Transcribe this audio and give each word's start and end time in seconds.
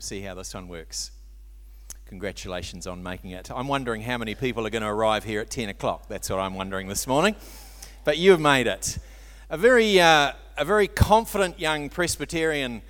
See 0.00 0.22
how 0.22 0.34
this 0.34 0.54
one 0.54 0.66
works. 0.66 1.10
Congratulations 2.06 2.86
on 2.86 3.02
making 3.02 3.32
it. 3.32 3.50
I'm 3.50 3.68
wondering 3.68 4.00
how 4.00 4.16
many 4.16 4.34
people 4.34 4.66
are 4.66 4.70
going 4.70 4.82
to 4.82 4.88
arrive 4.88 5.24
here 5.24 5.42
at 5.42 5.50
10 5.50 5.68
o'clock. 5.68 6.08
That's 6.08 6.30
what 6.30 6.38
I'm 6.38 6.54
wondering 6.54 6.88
this 6.88 7.06
morning. 7.06 7.36
But 8.04 8.16
you've 8.16 8.40
made 8.40 8.66
it. 8.66 8.98
A 9.50 9.58
very, 9.58 10.00
uh, 10.00 10.32
a 10.56 10.64
very 10.64 10.88
confident 10.88 11.60
young 11.60 11.90
Presbyterian 11.90 12.80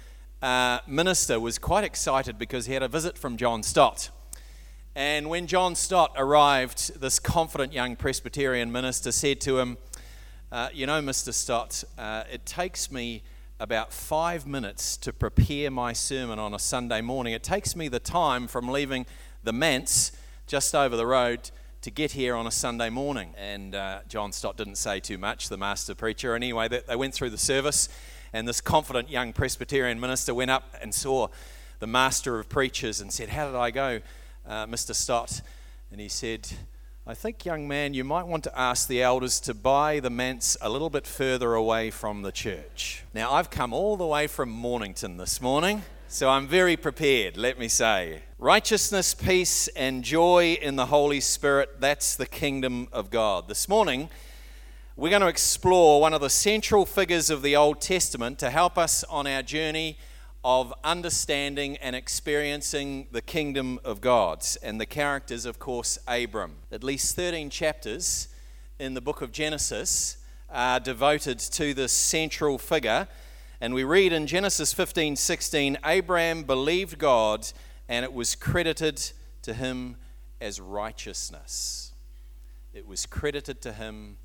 uh, 0.41 0.79
minister 0.87 1.41
was 1.41 1.59
quite 1.59 1.83
excited 1.83 2.39
because 2.39 2.67
he 2.67 2.75
had 2.75 2.85
a 2.85 2.89
visit 2.89 3.19
from 3.19 3.37
John 3.37 3.65
Stott. 3.65 4.11
And 4.95 5.29
when 5.29 5.49
John 5.49 5.75
Stott 5.75 6.13
arrived, 6.17 7.01
this 7.01 7.19
confident 7.19 7.73
young 7.73 7.97
Presbyterian 7.97 8.71
minister 8.71 9.11
said 9.11 9.41
to 9.41 9.59
him, 9.59 9.79
uh, 10.53 10.69
You 10.73 10.87
know, 10.87 11.03
Mr. 11.03 11.35
Stott, 11.35 11.83
uh, 11.99 12.23
it 12.33 12.47
takes 12.47 12.93
me 12.93 13.25
about 13.61 13.93
five 13.93 14.47
minutes 14.47 14.97
to 14.97 15.13
prepare 15.13 15.71
my 15.71 15.93
sermon 15.93 16.39
on 16.39 16.55
a 16.55 16.59
Sunday 16.59 17.03
morning. 17.03 17.35
It 17.35 17.43
takes 17.43 17.77
me 17.77 17.89
the 17.89 18.01
time 18.01 18.49
from 18.49 18.69
leaving 18.69 19.05
the 19.45 19.53
manse 19.53 20.13
just 20.47 20.75
over 20.75 20.97
the 20.97 21.07
road 21.07 21.51
to 21.83 21.91
get 21.91 22.13
here 22.13 22.35
on 22.35 22.47
a 22.47 22.51
Sunday 22.51 22.89
morning. 22.89 23.35
And 23.37 23.75
uh, 23.75 24.01
John 24.09 24.33
Stott 24.33 24.57
didn't 24.57 24.77
say 24.77 24.99
too 24.99 25.19
much, 25.19 25.51
the 25.51 25.59
master 25.59 25.95
preacher. 25.95 26.35
Anyway, 26.35 26.69
they, 26.69 26.81
they 26.81 26.97
went 26.97 27.13
through 27.13 27.31
the 27.31 27.39
service, 27.39 27.91
and 28.33 28.49
this 28.49 28.63
confident 28.63 29.11
young 29.11 29.35
Presbyterian 29.35 30.01
minister 30.01 30.35
went 30.35 30.51
up 30.51 30.75
and 30.81 30.95
saw 30.95 31.29
the 31.81 31.87
master 31.87 32.39
of 32.39 32.49
preachers 32.49 33.03
and 33.03 33.13
said, 33.13 33.29
How 33.29 33.47
did 33.47 33.57
I 33.57 33.71
go, 33.71 34.01
uh, 34.47 34.67
Mr. 34.67 34.95
Stott? 34.95 35.43
And 35.93 36.01
he 36.01 36.09
said, 36.09 36.49
I 37.11 37.15
think, 37.15 37.45
young 37.45 37.67
man, 37.67 37.93
you 37.93 38.05
might 38.05 38.29
want 38.29 38.45
to 38.45 38.57
ask 38.57 38.87
the 38.87 39.03
elders 39.03 39.41
to 39.41 39.53
buy 39.53 39.99
the 39.99 40.11
manse 40.11 40.57
a 40.61 40.71
little 40.71 40.91
bit 40.91 41.09
further 41.09 41.55
away 41.55 41.91
from 41.91 42.23
the 42.23 42.31
church. 42.31 43.03
Now, 43.13 43.33
I've 43.33 43.51
come 43.51 43.73
all 43.73 43.97
the 43.97 44.07
way 44.07 44.29
from 44.29 44.49
Mornington 44.49 45.17
this 45.17 45.41
morning, 45.41 45.83
so 46.07 46.29
I'm 46.29 46.47
very 46.47 46.77
prepared, 46.77 47.37
let 47.37 47.59
me 47.59 47.67
say. 47.67 48.23
Righteousness, 48.39 49.13
peace, 49.13 49.67
and 49.75 50.05
joy 50.05 50.57
in 50.63 50.77
the 50.77 50.87
Holy 50.87 51.19
Spirit, 51.19 51.81
that's 51.81 52.15
the 52.15 52.27
kingdom 52.27 52.87
of 52.93 53.11
God. 53.11 53.49
This 53.49 53.69
morning, 53.69 54.09
we're 54.95 55.11
going 55.11 55.23
to 55.23 55.27
explore 55.27 56.01
one 56.01 56.15
of 56.15 56.21
the 56.21 56.31
central 56.31 56.87
figures 56.87 57.29
of 57.29 57.43
the 57.43 57.57
Old 57.57 57.81
Testament 57.81 58.39
to 58.39 58.51
help 58.51 58.79
us 58.79 59.03
on 59.03 59.27
our 59.27 59.43
journey 59.43 59.99
of 60.45 60.73
understanding 60.83 61.77
and 61.79 61.95
experiencing 61.95 63.07
the 63.13 63.21
kingdom 63.21 63.79
of 63.85 64.01
God. 64.01 64.45
And 64.63 64.81
the 64.81 64.87
characters, 64.87 65.45
of 65.45 65.59
course, 65.59 65.99
Abram. 66.09 66.57
At 66.73 66.83
least 66.83 67.15
13 67.17 67.51
chapters 67.51 68.29
in 68.79 68.95
the 68.95 69.01
book 69.01 69.21
of 69.21 69.33
Genesis 69.33 70.17
are 70.49 70.81
devoted 70.81 71.39
to 71.39 71.75
this 71.75 71.93
central 71.93 72.59
figure. 72.59 73.07
And 73.61 73.75
we 73.75 73.85
read 73.85 74.13
in 74.13 74.27
Genesis 74.27 74.73
15 74.73 75.17
16, 75.17 75.79
Abram 75.85 76.45
believed 76.45 76.99
God, 76.99 77.47
and 77.89 78.05
it 78.05 78.13
was 78.13 78.35
credited 78.35 79.13
to 79.43 79.53
him 79.53 79.97
as 80.41 80.61
righteousness. 80.61 81.93
It 82.73 82.87
was 82.87 83.05
credited 83.05 83.61
to 83.63 83.73
him 83.73 84.17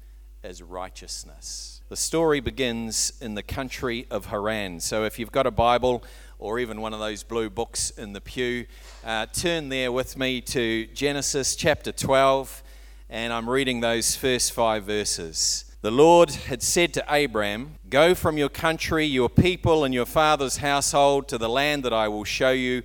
as 0.44 0.64
righteousness. 0.64 1.75
The 1.88 1.96
story 1.96 2.40
begins 2.40 3.14
in 3.22 3.36
the 3.36 3.44
country 3.44 4.08
of 4.10 4.26
Haran. 4.26 4.80
So 4.80 5.04
if 5.04 5.20
you've 5.20 5.32
got 5.32 5.46
a 5.46 5.52
Bible 5.52 6.04
or 6.40 6.58
even 6.58 6.82
one 6.82 6.96
of 6.96 7.00
those 7.00 7.22
blue 7.22 7.48
books 7.48 7.92
in 7.92 8.12
the 8.12 8.22
pew, 8.22 8.66
uh, 9.04 9.28
turn 9.28 9.70
there 9.70 9.92
with 9.92 10.18
me 10.18 10.42
to 10.42 10.88
Genesis 10.96 11.56
chapter 11.56 11.92
12, 11.92 12.64
and 13.08 13.32
I'm 13.32 13.48
reading 13.48 13.82
those 13.82 14.16
first 14.16 14.52
five 14.52 14.86
verses. 14.86 15.66
The 15.82 15.92
Lord 15.92 16.32
had 16.32 16.64
said 16.64 16.92
to 16.96 17.24
Abram, 17.24 17.76
Go 17.88 18.16
from 18.16 18.36
your 18.36 18.50
country, 18.50 19.06
your 19.06 19.30
people, 19.30 19.84
and 19.84 19.94
your 19.94 20.08
father's 20.08 20.58
household 20.58 21.28
to 21.28 21.38
the 21.38 21.50
land 21.50 21.84
that 21.84 21.94
I 21.94 22.08
will 22.08 22.24
show 22.24 22.50
you. 22.50 22.82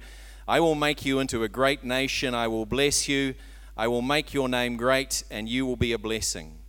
I 0.47 0.61
will 0.61 0.75
make 0.75 1.07
you 1.07 1.21
into 1.21 1.43
a 1.43 1.49
great 1.49 1.85
nation. 1.85 2.35
I 2.35 2.49
will 2.49 2.67
bless 2.67 3.09
you. 3.09 3.35
I 3.79 3.89
will 3.89 4.03
make 4.03 4.35
your 4.35 4.51
name 4.51 4.77
great, 4.77 5.25
and 5.31 5.49
you 5.49 5.65
will 5.65 5.77
be 5.77 5.93
a 5.93 5.99
blessing. 5.99 6.60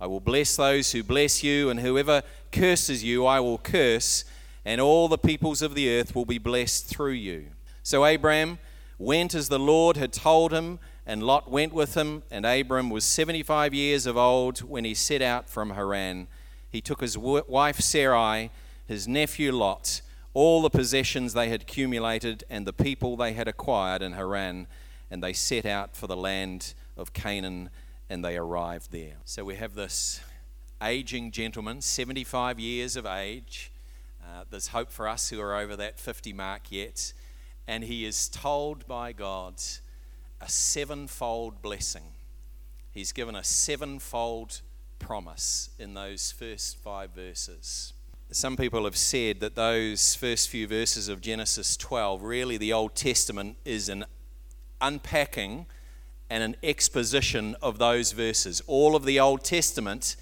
I 0.00 0.06
will 0.06 0.20
bless 0.20 0.56
those 0.56 0.92
who 0.92 1.02
bless 1.02 1.42
you, 1.42 1.70
and 1.70 1.80
whoever 1.80 2.22
curses 2.52 3.02
you, 3.02 3.26
I 3.26 3.40
will 3.40 3.58
curse, 3.58 4.24
and 4.64 4.80
all 4.80 5.08
the 5.08 5.18
peoples 5.18 5.62
of 5.62 5.74
the 5.74 5.90
earth 5.90 6.14
will 6.14 6.24
be 6.24 6.38
blessed 6.38 6.86
through 6.86 7.12
you. 7.12 7.46
So 7.82 8.04
Abram 8.04 8.58
went 8.98 9.34
as 9.34 9.48
the 9.48 9.58
Lord 9.58 9.96
had 9.96 10.12
told 10.12 10.52
him, 10.52 10.78
and 11.06 11.22
Lot 11.22 11.50
went 11.50 11.72
with 11.72 11.94
him. 11.94 12.22
And 12.30 12.44
Abram 12.44 12.90
was 12.90 13.04
75 13.04 13.72
years 13.72 14.06
of 14.06 14.16
old 14.16 14.58
when 14.58 14.84
he 14.84 14.94
set 14.94 15.22
out 15.22 15.48
from 15.48 15.70
Haran. 15.70 16.28
He 16.70 16.82
took 16.82 17.00
his 17.00 17.16
wife 17.16 17.80
Sarai, 17.80 18.50
his 18.86 19.08
nephew 19.08 19.52
Lot, 19.52 20.02
all 20.34 20.60
the 20.60 20.70
possessions 20.70 21.32
they 21.32 21.48
had 21.48 21.62
accumulated, 21.62 22.44
and 22.50 22.66
the 22.66 22.72
people 22.72 23.16
they 23.16 23.32
had 23.32 23.48
acquired 23.48 24.02
in 24.02 24.12
Haran, 24.12 24.66
and 25.10 25.22
they 25.22 25.32
set 25.32 25.64
out 25.64 25.96
for 25.96 26.06
the 26.06 26.16
land 26.16 26.74
of 26.96 27.14
Canaan 27.14 27.70
and 28.10 28.24
they 28.24 28.36
arrived 28.36 28.90
there. 28.90 29.16
So 29.24 29.44
we 29.44 29.56
have 29.56 29.74
this 29.74 30.20
aging 30.82 31.30
gentleman, 31.30 31.80
75 31.80 32.58
years 32.58 32.96
of 32.96 33.06
age. 33.06 33.72
Uh, 34.22 34.44
there's 34.50 34.68
hope 34.68 34.90
for 34.90 35.08
us 35.08 35.30
who 35.30 35.40
are 35.40 35.56
over 35.56 35.76
that 35.76 35.98
50 35.98 36.32
mark 36.32 36.70
yet. 36.70 37.12
And 37.66 37.84
he 37.84 38.04
is 38.04 38.28
told 38.28 38.86
by 38.86 39.12
God 39.12 39.54
a 40.40 40.48
sevenfold 40.48 41.60
blessing. 41.60 42.12
He's 42.90 43.12
given 43.12 43.34
a 43.34 43.44
sevenfold 43.44 44.60
promise 44.98 45.70
in 45.78 45.94
those 45.94 46.32
first 46.32 46.78
five 46.78 47.10
verses. 47.10 47.92
Some 48.30 48.56
people 48.56 48.84
have 48.84 48.96
said 48.96 49.40
that 49.40 49.54
those 49.54 50.14
first 50.14 50.48
few 50.48 50.66
verses 50.66 51.08
of 51.08 51.20
Genesis 51.20 51.76
12, 51.76 52.22
really 52.22 52.56
the 52.56 52.72
Old 52.72 52.94
Testament 52.94 53.56
is 53.64 53.88
an 53.88 54.04
unpacking 54.80 55.66
and 56.30 56.42
an 56.42 56.56
exposition 56.62 57.56
of 57.62 57.78
those 57.78 58.12
verses. 58.12 58.62
All 58.66 58.94
of 58.94 59.04
the 59.04 59.18
Old 59.18 59.44
Testament, 59.44 60.16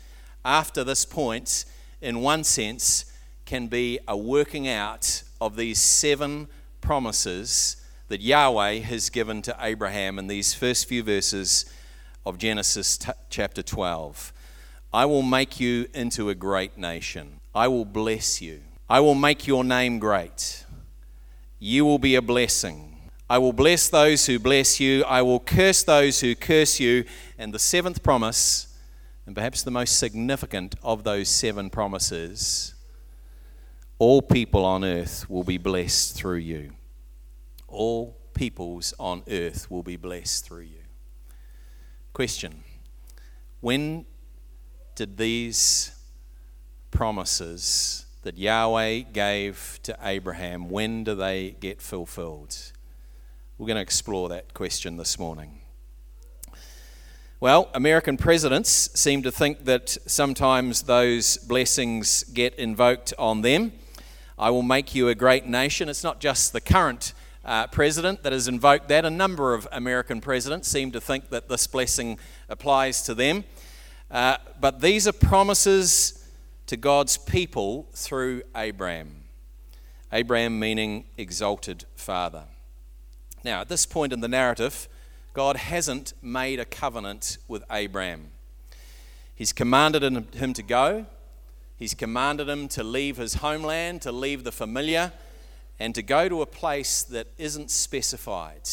after 0.44 0.84
this 0.84 1.04
point, 1.04 1.64
in 2.00 2.20
one 2.20 2.44
sense, 2.44 3.12
can 3.44 3.66
be 3.66 3.98
a 4.06 4.16
working 4.16 4.68
out 4.68 5.22
of 5.40 5.56
these 5.56 5.80
seven 5.80 6.48
promises 6.80 7.76
that 8.08 8.20
Yahweh 8.20 8.80
has 8.80 9.10
given 9.10 9.42
to 9.42 9.56
Abraham 9.60 10.18
in 10.18 10.26
these 10.26 10.54
first 10.54 10.88
few 10.88 11.02
verses 11.02 11.64
of 12.24 12.38
Genesis 12.38 12.98
t- 12.98 13.10
chapter 13.30 13.62
12. 13.62 14.32
I 14.92 15.04
will 15.06 15.22
make 15.22 15.58
you 15.58 15.88
into 15.94 16.28
a 16.30 16.34
great 16.34 16.78
nation. 16.78 17.40
I 17.54 17.68
will 17.68 17.84
bless 17.84 18.40
you. 18.40 18.60
I 18.88 19.00
will 19.00 19.14
make 19.14 19.46
your 19.46 19.64
name 19.64 19.98
great. 19.98 20.64
You 21.58 21.84
will 21.84 21.98
be 21.98 22.14
a 22.14 22.22
blessing. 22.22 22.95
I 23.28 23.38
will 23.38 23.52
bless 23.52 23.88
those 23.88 24.26
who 24.26 24.38
bless 24.38 24.78
you, 24.78 25.02
I 25.04 25.22
will 25.22 25.40
curse 25.40 25.82
those 25.82 26.20
who 26.20 26.36
curse 26.36 26.78
you. 26.78 27.04
And 27.38 27.52
the 27.52 27.58
seventh 27.58 28.02
promise, 28.02 28.78
and 29.26 29.34
perhaps 29.34 29.62
the 29.62 29.70
most 29.72 29.98
significant 29.98 30.76
of 30.82 31.02
those 31.02 31.28
seven 31.28 31.68
promises, 31.68 32.74
all 33.98 34.22
people 34.22 34.64
on 34.64 34.84
earth 34.84 35.28
will 35.28 35.42
be 35.42 35.58
blessed 35.58 36.14
through 36.14 36.38
you. 36.38 36.72
All 37.66 38.16
peoples 38.32 38.94
on 39.00 39.24
earth 39.28 39.70
will 39.70 39.82
be 39.82 39.96
blessed 39.96 40.44
through 40.44 40.62
you. 40.62 40.84
Question 42.12 42.62
When 43.60 44.06
did 44.94 45.16
these 45.16 45.90
promises 46.92 48.06
that 48.22 48.38
Yahweh 48.38 49.00
gave 49.12 49.80
to 49.82 49.96
Abraham, 50.02 50.68
when 50.68 51.04
do 51.04 51.14
they 51.14 51.56
get 51.60 51.82
fulfilled? 51.82 52.72
We're 53.58 53.68
going 53.68 53.76
to 53.76 53.82
explore 53.82 54.28
that 54.28 54.52
question 54.52 54.98
this 54.98 55.18
morning. 55.18 55.62
Well, 57.40 57.70
American 57.72 58.18
presidents 58.18 58.68
seem 58.68 59.22
to 59.22 59.32
think 59.32 59.64
that 59.64 59.96
sometimes 60.04 60.82
those 60.82 61.38
blessings 61.38 62.24
get 62.24 62.54
invoked 62.56 63.14
on 63.18 63.40
them. 63.40 63.72
I 64.38 64.50
will 64.50 64.60
make 64.60 64.94
you 64.94 65.08
a 65.08 65.14
great 65.14 65.46
nation. 65.46 65.88
It's 65.88 66.04
not 66.04 66.20
just 66.20 66.52
the 66.52 66.60
current 66.60 67.14
uh, 67.46 67.68
president 67.68 68.24
that 68.24 68.34
has 68.34 68.46
invoked 68.46 68.88
that. 68.88 69.06
A 69.06 69.10
number 69.10 69.54
of 69.54 69.66
American 69.72 70.20
presidents 70.20 70.68
seem 70.68 70.92
to 70.92 71.00
think 71.00 71.30
that 71.30 71.48
this 71.48 71.66
blessing 71.66 72.18
applies 72.50 73.00
to 73.04 73.14
them. 73.14 73.44
Uh, 74.10 74.36
but 74.60 74.82
these 74.82 75.08
are 75.08 75.12
promises 75.12 76.28
to 76.66 76.76
God's 76.76 77.16
people 77.16 77.88
through 77.94 78.42
Abraham. 78.54 79.24
Abraham 80.12 80.60
meaning 80.60 81.06
exalted 81.16 81.86
father. 81.94 82.44
Now, 83.46 83.60
at 83.60 83.68
this 83.68 83.86
point 83.86 84.12
in 84.12 84.22
the 84.22 84.26
narrative, 84.26 84.88
God 85.32 85.56
hasn't 85.56 86.14
made 86.20 86.58
a 86.58 86.64
covenant 86.64 87.38
with 87.46 87.62
Abraham. 87.70 88.32
He's 89.36 89.52
commanded 89.52 90.02
him 90.34 90.52
to 90.52 90.62
go, 90.64 91.06
He's 91.76 91.94
commanded 91.94 92.48
him 92.48 92.66
to 92.66 92.82
leave 92.82 93.18
his 93.18 93.34
homeland, 93.34 94.02
to 94.02 94.10
leave 94.10 94.42
the 94.42 94.50
familiar, 94.50 95.12
and 95.78 95.94
to 95.94 96.02
go 96.02 96.28
to 96.28 96.42
a 96.42 96.46
place 96.46 97.04
that 97.04 97.28
isn't 97.38 97.70
specified. 97.70 98.68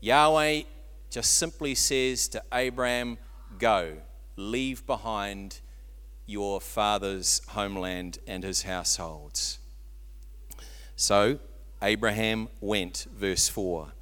Yahweh 0.00 0.62
just 1.10 1.36
simply 1.36 1.74
says 1.74 2.28
to 2.28 2.42
Abraham, 2.50 3.18
Go, 3.58 3.98
leave 4.36 4.86
behind 4.86 5.60
your 6.24 6.62
father's 6.62 7.42
homeland 7.48 8.20
and 8.26 8.42
his 8.42 8.62
households. 8.62 9.58
So 10.96 11.40
Abraham 11.82 12.48
went, 12.60 13.06
verse 13.14 13.48
4. 13.48 13.92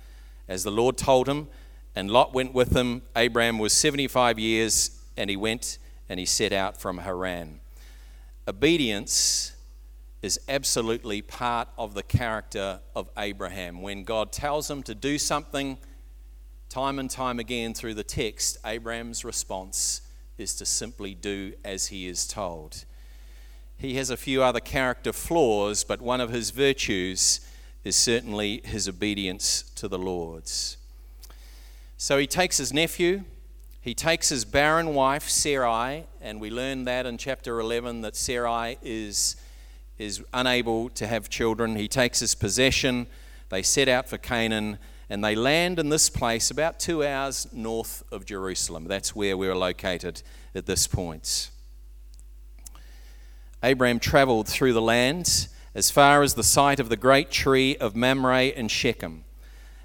As 0.49 0.65
the 0.65 0.71
Lord 0.71 0.97
told 0.97 1.29
him, 1.29 1.49
and 1.94 2.11
Lot 2.11 2.32
went 2.32 2.55
with 2.55 2.77
him. 2.77 3.03
Abraham 3.17 3.59
was 3.59 3.73
75 3.73 4.38
years, 4.38 5.00
and 5.17 5.31
he 5.31 5.37
went 5.37 5.79
and 6.09 6.21
he 6.21 6.27
set 6.27 6.53
out 6.53 6.81
from 6.81 6.99
Haran. 6.99 7.61
Obedience 8.47 9.53
is 10.23 10.41
absolutely 10.49 11.23
part 11.23 11.69
of 11.79 11.94
the 11.94 12.03
character 12.03 12.81
of 12.94 13.09
Abraham. 13.17 13.81
When 13.81 14.05
God 14.05 14.33
tells 14.33 14.71
him 14.71 14.83
to 14.85 14.94
do 14.94 15.19
something, 15.19 15.79
time 16.69 16.99
and 16.99 17.09
time 17.09 17.38
again 17.38 17.75
through 17.75 17.94
the 17.94 18.05
text, 18.05 18.59
Abraham's 18.65 19.25
response 19.25 20.03
is 20.37 20.55
to 20.56 20.67
simply 20.67 21.15
do 21.15 21.55
as 21.65 21.87
he 21.87 22.06
is 22.06 22.26
told. 22.26 22.85
He 23.76 23.94
has 23.94 24.11
a 24.11 24.17
few 24.17 24.43
other 24.43 24.61
character 24.61 25.12
flaws, 25.12 25.85
but 25.85 26.03
one 26.03 26.21
of 26.21 26.31
his 26.31 26.50
virtues 26.50 27.41
is 27.85 27.97
certainly 27.97 28.61
his 28.65 28.88
obedience 28.88 29.62
to 29.75 29.88
the 29.88 29.99
Lord's. 29.99 30.77
So 31.97 32.19
he 32.19 32.27
takes 32.27 32.59
his 32.59 32.73
nephew, 32.73 33.25
he 33.81 33.94
takes 33.94 34.29
his 34.29 34.44
barren 34.44 34.94
wife, 34.94 35.29
Sarai, 35.29 36.05
and 36.21 36.41
we 36.41 36.50
learn 36.50 36.85
that 36.85 37.06
in 37.06 37.17
chapter 37.17 37.61
11 37.61 38.03
that 38.03 38.17
Sarai 38.17 38.79
is, 38.82 39.37
is 39.99 40.23
unable 40.35 40.91
to 40.91 41.06
have 41.06 41.31
children. 41.31 41.77
He 41.77 41.88
takes 41.88 42.21
his 42.21 42.35
possession, 42.35 43.06
they 43.49 43.62
set 43.62 43.88
out 43.88 44.09
for 44.09 44.19
Canaan, 44.19 44.79
and 45.09 45.25
they 45.25 45.35
land 45.35 45.79
in 45.79 45.88
this 45.88 46.09
place 46.09 46.50
about 46.50 46.79
two 46.79 47.05
hours 47.05 47.49
north 47.53 48.05
of 48.12 48.26
Jerusalem. 48.26 48.85
That's 48.85 49.17
where 49.17 49.37
we're 49.37 49.56
located 49.56 50.23
at 50.55 50.67
this 50.67 50.87
point. 50.87 51.50
Abraham 53.62 53.99
traveled 53.99 54.47
through 54.47 54.73
the 54.73 54.83
land 54.83 55.49
as 55.75 55.90
far 55.90 56.22
as 56.22 56.34
the 56.34 56.43
site 56.43 56.81
of 56.81 56.88
the 56.88 56.96
great 56.96 57.31
tree 57.31 57.76
of 57.76 57.94
Mamre 57.94 58.52
and 58.56 58.70
Shechem. 58.70 59.25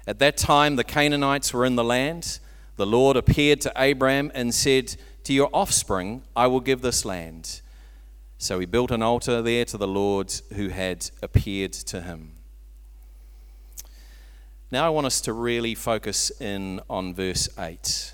At 0.06 0.18
that 0.18 0.36
time, 0.36 0.76
the 0.76 0.84
Canaanites 0.84 1.52
were 1.52 1.64
in 1.64 1.76
the 1.76 1.84
land. 1.84 2.38
The 2.76 2.86
Lord 2.86 3.16
appeared 3.16 3.60
to 3.62 3.72
Abraham 3.76 4.30
and 4.34 4.54
said, 4.54 4.96
To 5.24 5.32
your 5.32 5.50
offspring 5.52 6.22
I 6.34 6.46
will 6.46 6.60
give 6.60 6.80
this 6.80 7.04
land. 7.04 7.60
So 8.38 8.58
he 8.58 8.66
built 8.66 8.90
an 8.90 9.02
altar 9.02 9.40
there 9.40 9.64
to 9.64 9.78
the 9.78 9.88
Lord 9.88 10.32
who 10.54 10.68
had 10.68 11.10
appeared 11.22 11.72
to 11.72 12.02
him. 12.02 12.32
Now 14.70 14.86
I 14.86 14.90
want 14.90 15.06
us 15.06 15.20
to 15.22 15.32
really 15.32 15.74
focus 15.74 16.30
in 16.40 16.80
on 16.90 17.14
verse 17.14 17.48
8. 17.58 18.12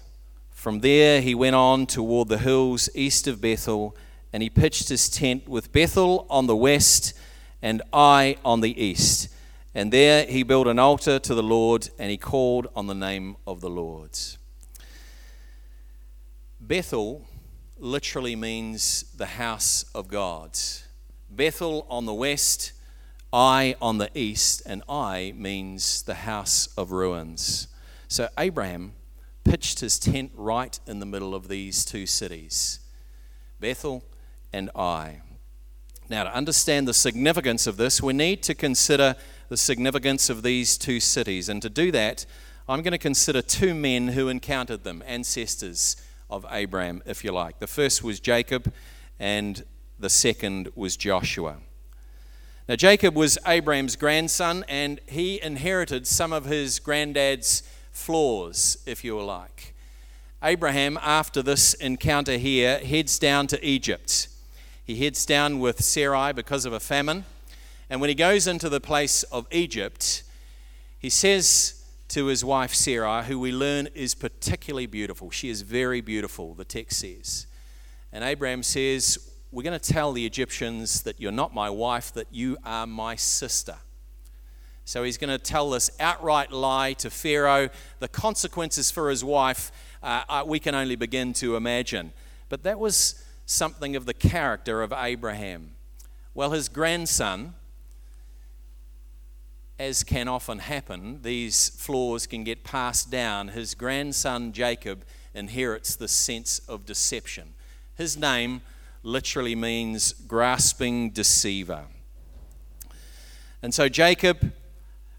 From 0.50 0.80
there 0.80 1.20
he 1.20 1.34
went 1.34 1.56
on 1.56 1.86
toward 1.86 2.28
the 2.28 2.38
hills 2.38 2.88
east 2.94 3.26
of 3.26 3.40
Bethel, 3.40 3.96
and 4.32 4.42
he 4.42 4.50
pitched 4.50 4.88
his 4.88 5.08
tent 5.08 5.48
with 5.48 5.72
Bethel 5.72 6.26
on 6.30 6.46
the 6.46 6.54
west 6.54 7.14
and 7.62 7.80
Ai 7.92 8.36
on 8.44 8.60
the 8.60 8.82
east. 8.82 9.28
And 9.74 9.92
there 9.92 10.26
he 10.26 10.42
built 10.42 10.66
an 10.66 10.78
altar 10.78 11.18
to 11.18 11.34
the 11.34 11.42
Lord, 11.42 11.88
and 11.98 12.10
he 12.10 12.18
called 12.18 12.66
on 12.76 12.86
the 12.86 12.94
name 12.94 13.36
of 13.46 13.60
the 13.60 13.70
Lord. 13.70 14.18
Bethel 16.60 17.26
literally 17.78 18.36
means 18.36 19.04
the 19.16 19.26
house 19.26 19.84
of 19.94 20.08
God. 20.08 20.58
Bethel 21.30 21.86
on 21.88 22.04
the 22.04 22.14
west, 22.14 22.72
Ai 23.32 23.74
on 23.80 23.98
the 23.98 24.10
east, 24.14 24.62
and 24.66 24.82
Ai 24.88 25.32
means 25.34 26.02
the 26.02 26.14
house 26.14 26.68
of 26.76 26.92
ruins. 26.92 27.68
So 28.08 28.28
Abraham 28.38 28.92
pitched 29.42 29.80
his 29.80 29.98
tent 29.98 30.32
right 30.34 30.78
in 30.86 31.00
the 31.00 31.06
middle 31.06 31.34
of 31.34 31.48
these 31.48 31.84
two 31.84 32.06
cities 32.06 32.78
Bethel 33.58 34.04
and 34.52 34.70
Ai. 34.76 35.22
Now, 36.12 36.24
to 36.24 36.34
understand 36.34 36.86
the 36.86 36.92
significance 36.92 37.66
of 37.66 37.78
this, 37.78 38.02
we 38.02 38.12
need 38.12 38.42
to 38.42 38.54
consider 38.54 39.16
the 39.48 39.56
significance 39.56 40.28
of 40.28 40.42
these 40.42 40.76
two 40.76 41.00
cities. 41.00 41.48
And 41.48 41.62
to 41.62 41.70
do 41.70 41.90
that, 41.90 42.26
I'm 42.68 42.82
going 42.82 42.92
to 42.92 42.98
consider 42.98 43.40
two 43.40 43.72
men 43.72 44.08
who 44.08 44.28
encountered 44.28 44.84
them, 44.84 45.02
ancestors 45.06 45.96
of 46.28 46.44
Abraham, 46.50 47.02
if 47.06 47.24
you 47.24 47.32
like. 47.32 47.60
The 47.60 47.66
first 47.66 48.04
was 48.04 48.20
Jacob, 48.20 48.70
and 49.18 49.64
the 49.98 50.10
second 50.10 50.68
was 50.74 50.98
Joshua. 50.98 51.56
Now, 52.68 52.76
Jacob 52.76 53.16
was 53.16 53.38
Abraham's 53.46 53.96
grandson, 53.96 54.66
and 54.68 55.00
he 55.06 55.40
inherited 55.40 56.06
some 56.06 56.34
of 56.34 56.44
his 56.44 56.78
granddad's 56.78 57.62
flaws, 57.90 58.76
if 58.84 59.02
you 59.02 59.18
like. 59.18 59.74
Abraham, 60.42 60.98
after 61.00 61.40
this 61.40 61.72
encounter 61.72 62.36
here, 62.36 62.80
heads 62.80 63.18
down 63.18 63.46
to 63.46 63.66
Egypt. 63.66 64.28
He 64.84 64.96
heads 64.96 65.24
down 65.24 65.60
with 65.60 65.82
Sarai 65.82 66.32
because 66.32 66.64
of 66.64 66.72
a 66.72 66.80
famine. 66.80 67.24
And 67.88 68.00
when 68.00 68.08
he 68.08 68.14
goes 68.14 68.46
into 68.46 68.68
the 68.68 68.80
place 68.80 69.22
of 69.24 69.46
Egypt, 69.52 70.24
he 70.98 71.08
says 71.08 71.84
to 72.08 72.26
his 72.26 72.44
wife 72.44 72.74
Sarah, 72.74 73.22
who 73.22 73.38
we 73.38 73.52
learn 73.52 73.88
is 73.94 74.14
particularly 74.14 74.86
beautiful. 74.86 75.30
She 75.30 75.48
is 75.48 75.62
very 75.62 76.00
beautiful, 76.00 76.54
the 76.54 76.64
text 76.64 77.00
says. 77.00 77.46
And 78.12 78.24
Abraham 78.24 78.62
says, 78.62 79.30
We're 79.50 79.62
going 79.62 79.78
to 79.78 79.92
tell 79.92 80.12
the 80.12 80.26
Egyptians 80.26 81.02
that 81.02 81.20
you're 81.20 81.32
not 81.32 81.54
my 81.54 81.70
wife, 81.70 82.12
that 82.14 82.26
you 82.30 82.58
are 82.64 82.86
my 82.86 83.16
sister. 83.16 83.76
So 84.84 85.04
he's 85.04 85.16
going 85.16 85.30
to 85.30 85.38
tell 85.38 85.70
this 85.70 85.90
outright 86.00 86.50
lie 86.50 86.94
to 86.94 87.08
Pharaoh. 87.08 87.70
The 88.00 88.08
consequences 88.08 88.90
for 88.90 89.10
his 89.10 89.24
wife, 89.24 89.70
uh, 90.02 90.24
uh, 90.28 90.44
we 90.44 90.58
can 90.58 90.74
only 90.74 90.96
begin 90.96 91.32
to 91.34 91.56
imagine. 91.56 92.12
But 92.48 92.64
that 92.64 92.80
was 92.80 93.24
something 93.46 93.96
of 93.96 94.06
the 94.06 94.14
character 94.14 94.82
of 94.82 94.92
Abraham. 94.92 95.72
Well, 96.34 96.52
his 96.52 96.68
grandson, 96.68 97.54
as 99.78 100.02
can 100.02 100.28
often 100.28 100.60
happen, 100.60 101.20
these 101.22 101.68
flaws 101.70 102.26
can 102.26 102.44
get 102.44 102.64
passed 102.64 103.10
down. 103.10 103.48
His 103.48 103.74
grandson 103.74 104.52
Jacob 104.52 105.04
inherits 105.34 105.96
this 105.96 106.12
sense 106.12 106.60
of 106.60 106.86
deception. 106.86 107.54
His 107.96 108.16
name 108.16 108.62
literally 109.02 109.54
means 109.54 110.12
grasping 110.12 111.10
deceiver. 111.10 111.84
And 113.62 113.74
so 113.74 113.88
Jacob 113.88 114.52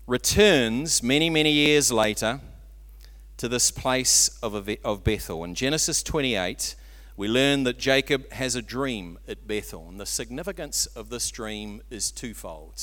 returns 0.07 1.01
many, 1.01 1.29
many 1.29 1.51
years 1.51 1.91
later 1.91 2.41
to 3.37 3.47
this 3.47 3.71
place 3.71 4.37
of, 4.41 4.69
of 4.83 5.03
Bethel. 5.03 5.43
In 5.43 5.55
Genesis 5.55 6.03
28, 6.03 6.75
we 7.15 7.27
learn 7.27 7.63
that 7.63 7.77
Jacob 7.77 8.31
has 8.31 8.55
a 8.55 8.61
dream 8.61 9.19
at 9.27 9.47
Bethel, 9.47 9.87
and 9.87 9.99
the 9.99 10.05
significance 10.05 10.85
of 10.87 11.09
this 11.09 11.29
dream 11.29 11.81
is 11.89 12.11
twofold. 12.11 12.81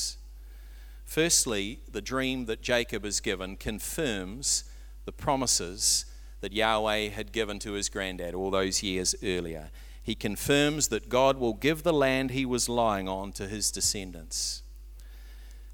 Firstly, 1.05 1.81
the 1.91 2.00
dream 2.00 2.47
that 2.47 2.62
Jacob 2.62 3.05
is 3.05 3.19
given 3.19 3.56
confirms 3.56 4.65
the 5.04 5.12
promises 5.12 6.04
that 6.40 6.52
Yahweh 6.52 7.09
had 7.09 7.33
given 7.33 7.59
to 7.59 7.73
his 7.73 7.88
granddad 7.88 8.35
all 8.35 8.50
those 8.50 8.83
years 8.83 9.16
earlier. 9.23 9.71
He 10.02 10.14
confirms 10.14 10.88
that 10.88 11.09
God 11.09 11.37
will 11.37 11.54
give 11.54 11.83
the 11.83 11.93
land 11.93 12.31
he 12.31 12.47
was 12.47 12.69
lying 12.69 13.09
on 13.09 13.33
to 13.33 13.49
his 13.49 13.71
descendants. 13.71 14.62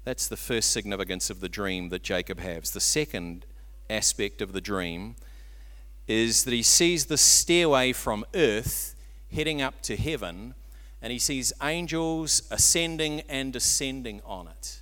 That's 0.03 0.27
the 0.27 0.37
first 0.37 0.71
significance 0.71 1.29
of 1.29 1.39
the 1.39 1.49
dream 1.49 1.89
that 1.89 2.01
Jacob 2.01 2.39
has. 2.39 2.71
The 2.71 2.79
second 2.79 3.45
aspect 3.89 4.41
of 4.41 4.53
the 4.53 4.61
dream 4.61 5.15
is 6.07 6.45
that 6.45 6.53
he 6.53 6.63
sees 6.63 7.05
the 7.05 7.17
stairway 7.17 7.91
from 7.91 8.25
earth 8.33 8.95
heading 9.31 9.61
up 9.61 9.81
to 9.83 9.97
heaven, 9.97 10.55
and 11.01 11.11
he 11.11 11.19
sees 11.19 11.53
angels 11.61 12.41
ascending 12.49 13.21
and 13.29 13.51
descending 13.53 14.21
on 14.25 14.47
it. 14.47 14.81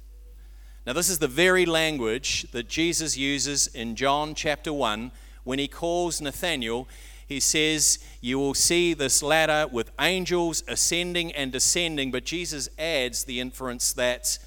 Now, 0.85 0.93
this 0.93 1.09
is 1.09 1.17
the 1.17 1.27
very 1.27 1.65
language 1.65 2.43
that 2.51 2.69
Jesus 2.69 3.17
uses 3.17 3.67
in 3.67 3.95
John 3.95 4.35
chapter 4.35 4.71
1 4.71 5.11
when 5.43 5.57
he 5.57 5.67
calls 5.67 6.21
Nathanael. 6.21 6.87
He 7.27 7.39
says, 7.39 7.97
You 8.21 8.37
will 8.37 8.53
see 8.53 8.93
this 8.93 9.23
ladder 9.23 9.67
with 9.71 9.89
angels 9.99 10.63
ascending 10.67 11.31
and 11.31 11.51
descending, 11.51 12.11
but 12.11 12.23
Jesus 12.23 12.69
adds 12.77 13.23
the 13.23 13.39
inference 13.39 13.93
that 13.93 14.37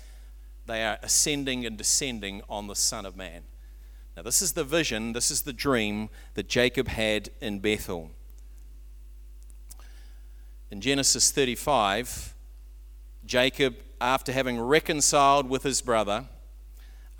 they 0.66 0.84
are 0.84 0.98
ascending 1.02 1.66
and 1.66 1.76
descending 1.76 2.42
on 2.48 2.68
the 2.68 2.76
Son 2.76 3.04
of 3.04 3.16
Man. 3.16 3.42
Now, 4.18 4.24
this 4.24 4.42
is 4.42 4.54
the 4.54 4.64
vision, 4.64 5.12
this 5.12 5.30
is 5.30 5.42
the 5.42 5.52
dream 5.52 6.10
that 6.34 6.48
Jacob 6.48 6.88
had 6.88 7.30
in 7.40 7.60
Bethel. 7.60 8.10
In 10.72 10.80
Genesis 10.80 11.30
35, 11.30 12.34
Jacob 13.24 13.76
after 14.00 14.32
having 14.32 14.60
reconciled 14.60 15.48
with 15.48 15.62
his 15.62 15.80
brother, 15.80 16.24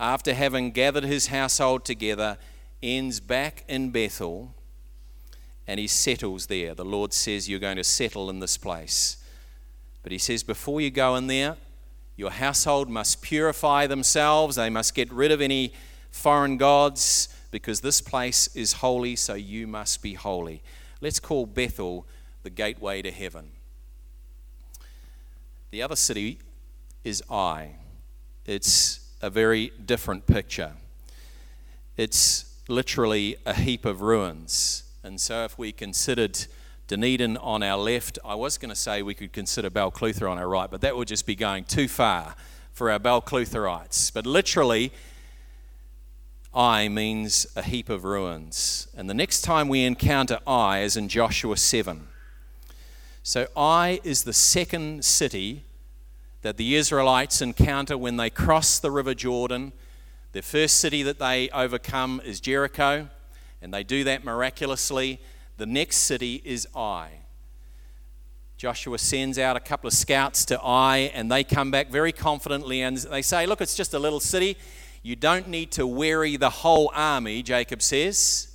after 0.00 0.35
having 0.35 0.73
gathered 0.73 1.05
his 1.05 1.28
household 1.28 1.85
together, 1.85 2.37
ends 2.83 3.21
back 3.21 3.62
in 3.69 3.90
Bethel 3.90 4.52
and 5.69 5.78
he 5.78 5.87
settles 5.87 6.49
there. 6.49 6.75
The 6.75 6.85
Lord 6.85 7.12
says, 7.12 7.49
You're 7.49 7.61
going 7.61 7.76
to 7.76 7.85
settle 7.85 8.28
in 8.28 8.40
this 8.40 8.57
place. 8.57 9.19
But 10.02 10.11
he 10.11 10.19
says, 10.19 10.43
Before 10.43 10.81
you 10.81 10.90
go 10.90 11.14
in 11.14 11.28
there, 11.28 11.59
your 12.17 12.33
household 12.33 12.90
must 12.90 13.23
purify 13.23 13.87
themselves. 13.87 14.57
They 14.57 14.69
must 14.69 14.97
get 14.97 15.12
rid 15.12 15.31
of 15.31 15.40
any 15.40 15.73
foreign 16.10 16.56
gods 16.56 17.28
because 17.50 17.80
this 17.80 18.00
place 18.00 18.54
is 18.54 18.74
holy, 18.74 19.16
so 19.16 19.34
you 19.34 19.66
must 19.66 20.02
be 20.02 20.14
holy. 20.14 20.62
Let's 21.00 21.20
call 21.20 21.46
Bethel 21.46 22.06
the 22.42 22.50
gateway 22.50 23.02
to 23.02 23.10
heaven. 23.10 23.50
The 25.70 25.82
other 25.82 25.96
city 25.96 26.38
is 27.04 27.22
Ai. 27.30 27.76
It's 28.46 29.00
a 29.20 29.30
very 29.30 29.72
different 29.84 30.26
picture. 30.26 30.72
It's 31.96 32.56
literally 32.68 33.36
a 33.44 33.54
heap 33.54 33.84
of 33.84 34.00
ruins. 34.00 34.84
And 35.02 35.20
so, 35.20 35.44
if 35.44 35.58
we 35.58 35.72
considered 35.72 36.38
Dunedin 36.86 37.36
on 37.36 37.62
our 37.62 37.78
left, 37.78 38.18
I 38.24 38.34
was 38.34 38.58
going 38.58 38.70
to 38.70 38.76
say 38.76 39.02
we 39.02 39.14
could 39.14 39.32
consider 39.32 39.70
Balclutha 39.70 40.28
on 40.28 40.38
our 40.38 40.48
right, 40.48 40.70
but 40.70 40.80
that 40.80 40.96
would 40.96 41.08
just 41.08 41.26
be 41.26 41.34
going 41.34 41.64
too 41.64 41.88
far 41.88 42.34
for 42.72 42.90
our 42.90 42.98
Balclutherites. 42.98 44.12
But 44.12 44.26
literally, 44.26 44.92
Ai 46.55 46.88
means 46.88 47.47
a 47.55 47.62
heap 47.62 47.88
of 47.88 48.05
ruins. 48.05 48.88
And 48.97 49.09
the 49.09 49.14
next 49.14 49.43
time 49.43 49.69
we 49.69 49.85
encounter 49.85 50.38
Ai 50.47 50.81
is 50.81 50.97
in 50.97 51.09
Joshua 51.09 51.57
7. 51.57 52.09
So 53.23 53.49
Ai 53.57 54.00
is 54.02 54.25
the 54.25 54.33
second 54.33 55.05
city 55.05 55.64
that 56.43 56.57
the 56.57 56.76
Israelites 56.76 57.43
encounter 57.43 57.99
when 57.99 58.17
they 58.17 58.31
cross 58.31 58.78
the 58.78 58.90
River 58.90 59.14
Jordan. 59.14 59.73
The 60.33 60.43
first 60.43 60.78
city 60.81 61.02
that 61.02 61.19
they 61.19 61.50
overcome 61.50 62.23
is 62.25 62.40
Jericho, 62.40 63.09
and 63.61 63.75
they 63.75 63.85
do 63.85 64.05
that 64.05 64.25
miraculously. 64.25 65.21
The 65.59 65.67
next 65.67 65.99
city 65.99 66.40
is 66.45 66.67
Ai. 66.75 67.11
Joshua 68.57 68.99
sends 68.99 69.38
out 69.38 69.57
a 69.57 69.61
couple 69.61 69.87
of 69.87 69.95
scouts 69.95 70.45
to 70.47 70.61
Ai, 70.61 71.12
and 71.14 71.31
they 71.31 71.45
come 71.45 71.71
back 71.71 71.90
very 71.90 72.12
confidently 72.12 72.81
and 72.83 72.97
they 72.97 73.23
say, 73.23 73.47
Look, 73.47 73.61
it's 73.61 73.76
just 73.76 73.95
a 73.95 73.99
little 73.99 74.21
city. 74.21 74.57
You 75.08 75.16
don't 75.16 75.48
need 75.48 75.70
to 75.70 75.86
weary 75.86 76.36
the 76.36 76.50
whole 76.50 76.92
army, 76.94 77.42
Jacob 77.42 77.80
says. 77.80 78.54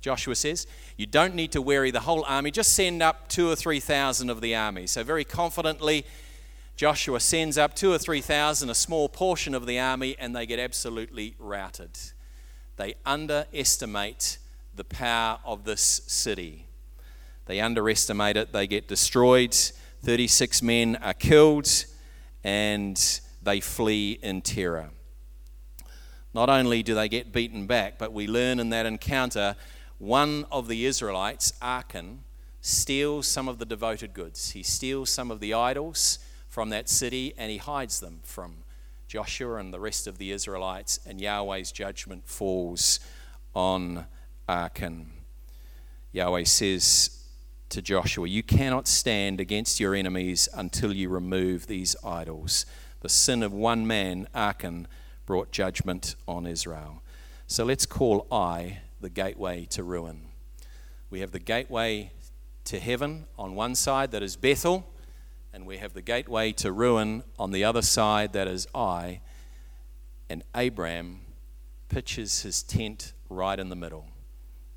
Joshua 0.00 0.34
says. 0.34 0.66
You 0.96 1.06
don't 1.06 1.36
need 1.36 1.52
to 1.52 1.62
weary 1.62 1.92
the 1.92 2.00
whole 2.00 2.24
army. 2.24 2.50
Just 2.50 2.72
send 2.72 3.00
up 3.00 3.28
two 3.28 3.48
or 3.48 3.54
three 3.54 3.78
thousand 3.78 4.28
of 4.28 4.40
the 4.40 4.56
army. 4.56 4.88
So, 4.88 5.04
very 5.04 5.22
confidently, 5.24 6.04
Joshua 6.74 7.20
sends 7.20 7.56
up 7.56 7.74
two 7.76 7.92
or 7.92 7.98
three 7.98 8.20
thousand, 8.20 8.70
a 8.70 8.74
small 8.74 9.08
portion 9.08 9.54
of 9.54 9.66
the 9.66 9.78
army, 9.78 10.16
and 10.18 10.34
they 10.34 10.46
get 10.46 10.58
absolutely 10.58 11.36
routed. 11.38 11.96
They 12.74 12.96
underestimate 13.06 14.38
the 14.74 14.82
power 14.82 15.38
of 15.44 15.62
this 15.62 16.02
city. 16.08 16.66
They 17.46 17.60
underestimate 17.60 18.36
it, 18.36 18.52
they 18.52 18.66
get 18.66 18.88
destroyed. 18.88 19.54
36 20.02 20.60
men 20.60 20.96
are 20.96 21.14
killed, 21.14 21.68
and 22.42 23.20
they 23.44 23.60
flee 23.60 24.18
in 24.20 24.42
terror. 24.42 24.90
Not 26.34 26.50
only 26.50 26.82
do 26.82 26.94
they 26.94 27.08
get 27.08 27.32
beaten 27.32 27.66
back, 27.66 27.96
but 27.96 28.12
we 28.12 28.26
learn 28.26 28.58
in 28.58 28.70
that 28.70 28.86
encounter 28.86 29.54
one 29.98 30.46
of 30.50 30.66
the 30.66 30.84
Israelites, 30.84 31.52
Achan, 31.62 32.24
steals 32.60 33.28
some 33.28 33.46
of 33.46 33.58
the 33.58 33.64
devoted 33.64 34.12
goods. 34.12 34.50
He 34.50 34.62
steals 34.62 35.10
some 35.10 35.30
of 35.30 35.38
the 35.38 35.54
idols 35.54 36.18
from 36.48 36.70
that 36.70 36.88
city 36.88 37.32
and 37.38 37.50
he 37.50 37.58
hides 37.58 38.00
them 38.00 38.20
from 38.24 38.64
Joshua 39.06 39.56
and 39.56 39.72
the 39.72 39.78
rest 39.78 40.06
of 40.06 40.18
the 40.18 40.32
Israelites, 40.32 40.98
and 41.06 41.20
Yahweh's 41.20 41.70
judgment 41.70 42.26
falls 42.26 42.98
on 43.54 44.06
Achan. 44.48 45.12
Yahweh 46.10 46.44
says 46.44 47.24
to 47.68 47.82
Joshua, 47.82 48.26
You 48.26 48.42
cannot 48.42 48.88
stand 48.88 49.40
against 49.40 49.78
your 49.78 49.94
enemies 49.94 50.48
until 50.54 50.92
you 50.92 51.08
remove 51.08 51.66
these 51.66 51.94
idols. 52.04 52.66
The 53.00 53.08
sin 53.08 53.42
of 53.42 53.52
one 53.52 53.86
man, 53.86 54.26
Achan, 54.34 54.88
brought 55.26 55.50
judgment 55.50 56.16
on 56.26 56.46
Israel. 56.46 57.02
So 57.46 57.64
let's 57.64 57.86
call 57.86 58.26
Ai 58.30 58.80
the 59.00 59.10
gateway 59.10 59.66
to 59.70 59.82
ruin. 59.82 60.22
We 61.10 61.20
have 61.20 61.32
the 61.32 61.38
gateway 61.38 62.10
to 62.64 62.80
heaven 62.80 63.26
on 63.38 63.54
one 63.54 63.74
side, 63.74 64.10
that 64.12 64.22
is 64.22 64.36
Bethel, 64.36 64.86
and 65.52 65.66
we 65.66 65.76
have 65.76 65.92
the 65.92 66.02
gateway 66.02 66.52
to 66.52 66.72
ruin 66.72 67.22
on 67.38 67.50
the 67.52 67.62
other 67.62 67.82
side, 67.82 68.32
that 68.32 68.48
is 68.48 68.66
Ai. 68.74 69.20
And 70.28 70.42
Abram 70.54 71.20
pitches 71.88 72.42
his 72.42 72.62
tent 72.62 73.12
right 73.28 73.58
in 73.58 73.68
the 73.68 73.76
middle 73.76 74.06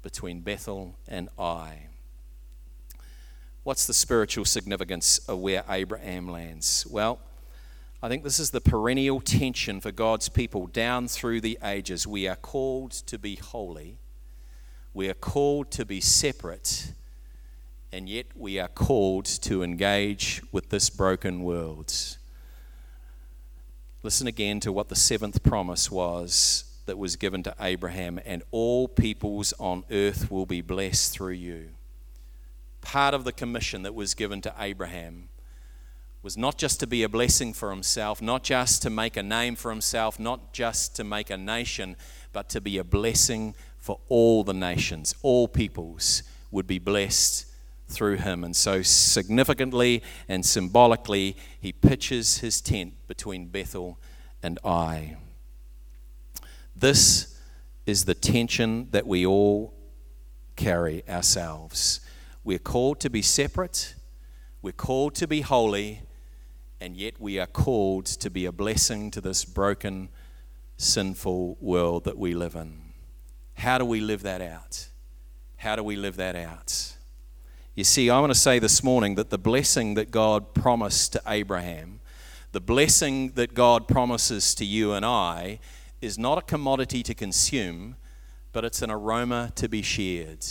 between 0.04 0.42
Bethel 0.42 0.96
and 1.08 1.30
Ai. 1.40 1.88
What's 3.64 3.88
the 3.88 3.94
spiritual 3.94 4.46
significance 4.46 5.20
of 5.28 5.40
where 5.40 5.64
Abraham 5.70 6.30
lands? 6.30 6.86
Well, 6.90 7.20
I 8.02 8.10
think 8.10 8.24
this 8.24 8.40
is 8.40 8.52
the 8.52 8.62
perennial 8.62 9.22
tension 9.22 9.82
for 9.82 9.92
God's 9.92 10.30
people 10.30 10.68
down 10.68 11.08
through 11.08 11.42
the 11.42 11.58
ages. 11.64 12.06
We 12.06 12.28
are 12.28 12.36
called 12.36 12.92
to 12.92 13.18
be 13.18 13.36
holy, 13.36 13.98
we 14.94 15.10
are 15.10 15.16
called 15.16 15.72
to 15.72 15.86
be 15.86 16.00
separate, 16.00 16.94
and 17.92 18.08
yet 18.08 18.28
we 18.36 18.60
are 18.60 18.68
called 18.68 19.26
to 19.26 19.64
engage 19.64 20.44
with 20.52 20.70
this 20.70 20.92
broken 20.92 21.44
world. 21.44 21.92
Listen 24.04 24.28
again 24.28 24.60
to 24.60 24.72
what 24.72 24.90
the 24.90 24.96
seventh 24.96 25.42
promise 25.42 25.90
was 25.90 26.66
that 26.86 27.00
was 27.00 27.16
given 27.16 27.42
to 27.44 27.56
Abraham, 27.60 28.20
and 28.26 28.44
all 28.52 28.88
peoples 28.88 29.54
on 29.60 29.84
earth 29.90 30.30
will 30.30 30.46
be 30.46 30.62
blessed 30.62 31.14
through 31.14 31.34
you. 31.34 31.70
Part 32.82 33.16
of 33.16 33.24
the 33.24 33.34
commission 33.34 33.82
that 33.82 33.96
was 33.96 34.14
given 34.14 34.40
to 34.42 34.54
Abraham 34.60 35.30
was 36.28 36.36
not 36.36 36.58
just 36.58 36.82
to 36.82 36.86
be 36.86 37.04
a 37.04 37.08
blessing 37.08 37.54
for 37.54 37.70
himself, 37.70 38.22
not 38.22 38.44
just 38.44 38.82
to 38.82 38.90
make 38.90 39.16
a 39.16 39.24
name 39.24 39.56
for 39.56 39.72
himself, 39.72 40.20
not 40.20 40.52
just 40.52 40.94
to 40.94 41.02
make 41.02 41.30
a 41.30 41.38
nation, 41.38 41.96
but 42.34 42.50
to 42.50 42.60
be 42.60 42.78
a 42.78 42.84
blessing 42.84 43.56
for 43.78 44.02
all 44.10 44.44
the 44.44 44.54
nations. 44.54 45.16
All 45.22 45.48
peoples 45.48 46.24
would 46.52 46.68
be 46.68 46.80
blessed 46.80 47.46
through 47.88 48.18
him. 48.18 48.44
And 48.44 48.54
so, 48.54 48.82
significantly 48.82 50.04
and 50.28 50.46
symbolically, 50.46 51.38
he 51.62 51.72
pitches 51.72 52.40
his 52.40 52.60
tent 52.60 52.96
between 53.08 53.46
Bethel 53.46 53.98
and 54.44 54.60
Ai. 54.66 55.16
This 56.76 57.40
is 57.86 58.04
the 58.04 58.16
tension 58.16 58.90
that 58.92 59.08
we 59.08 59.26
all 59.26 59.74
carry 60.58 61.08
ourselves. 61.08 62.02
We're 62.44 62.60
called 62.60 63.00
to 63.00 63.10
be 63.10 63.22
separate, 63.22 63.96
we're 64.62 64.74
called 64.74 65.16
to 65.16 65.26
be 65.26 65.40
holy, 65.40 66.02
and 66.80 66.96
yet 66.96 67.20
we 67.20 67.40
are 67.40 67.48
called 67.48 68.06
to 68.06 68.30
be 68.30 68.46
a 68.46 68.52
blessing 68.52 69.10
to 69.12 69.22
this 69.22 69.46
broken, 69.46 70.10
sinful 70.78 71.58
world 71.60 72.04
that 72.04 72.18
we 72.18 72.34
live 72.34 72.56
in. 72.56 72.94
How 73.56 73.78
do 73.78 73.86
we 73.86 74.00
live 74.00 74.22
that 74.24 74.42
out? 74.42 74.90
How 75.58 75.76
do 75.76 75.84
we 75.84 75.96
live 75.96 76.18
that 76.18 76.36
out? 76.36 76.94
You 77.74 77.84
see, 77.84 78.10
I 78.10 78.20
want 78.20 78.32
to 78.32 78.40
say 78.40 78.60
this 78.60 78.84
morning 78.84 79.16
that 79.16 79.30
the 79.30 79.38
blessing 79.38 79.96
that 79.96 80.12
God 80.12 80.54
promised 80.54 81.14
to 81.14 81.22
Abraham, 81.28 82.00
the 82.52 82.62
blessing 82.62 83.32
that 83.32 83.54
God 83.54 83.88
promises 83.88 84.54
to 84.56 84.66
you 84.66 84.94
and 84.94 85.06
I, 85.06 85.60
is 86.02 86.20
not 86.20 86.38
a 86.38 86.42
commodity 86.44 87.02
to 87.04 87.16
consume, 87.16 87.96
but 88.52 88.64
it's 88.64 88.82
an 88.82 88.92
aroma 88.92 89.52
to 89.56 89.68
be 89.68 89.82
shared. 89.82 90.46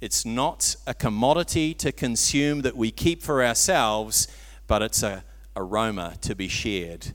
It's 0.00 0.24
not 0.24 0.76
a 0.86 0.94
commodity 0.94 1.74
to 1.74 1.92
consume 1.92 2.62
that 2.62 2.76
we 2.76 2.90
keep 2.90 3.22
for 3.22 3.44
ourselves, 3.44 4.28
but 4.66 4.82
it's 4.82 5.02
a 5.02 5.24
aroma 5.56 6.16
to 6.22 6.34
be 6.34 6.48
shared 6.48 7.14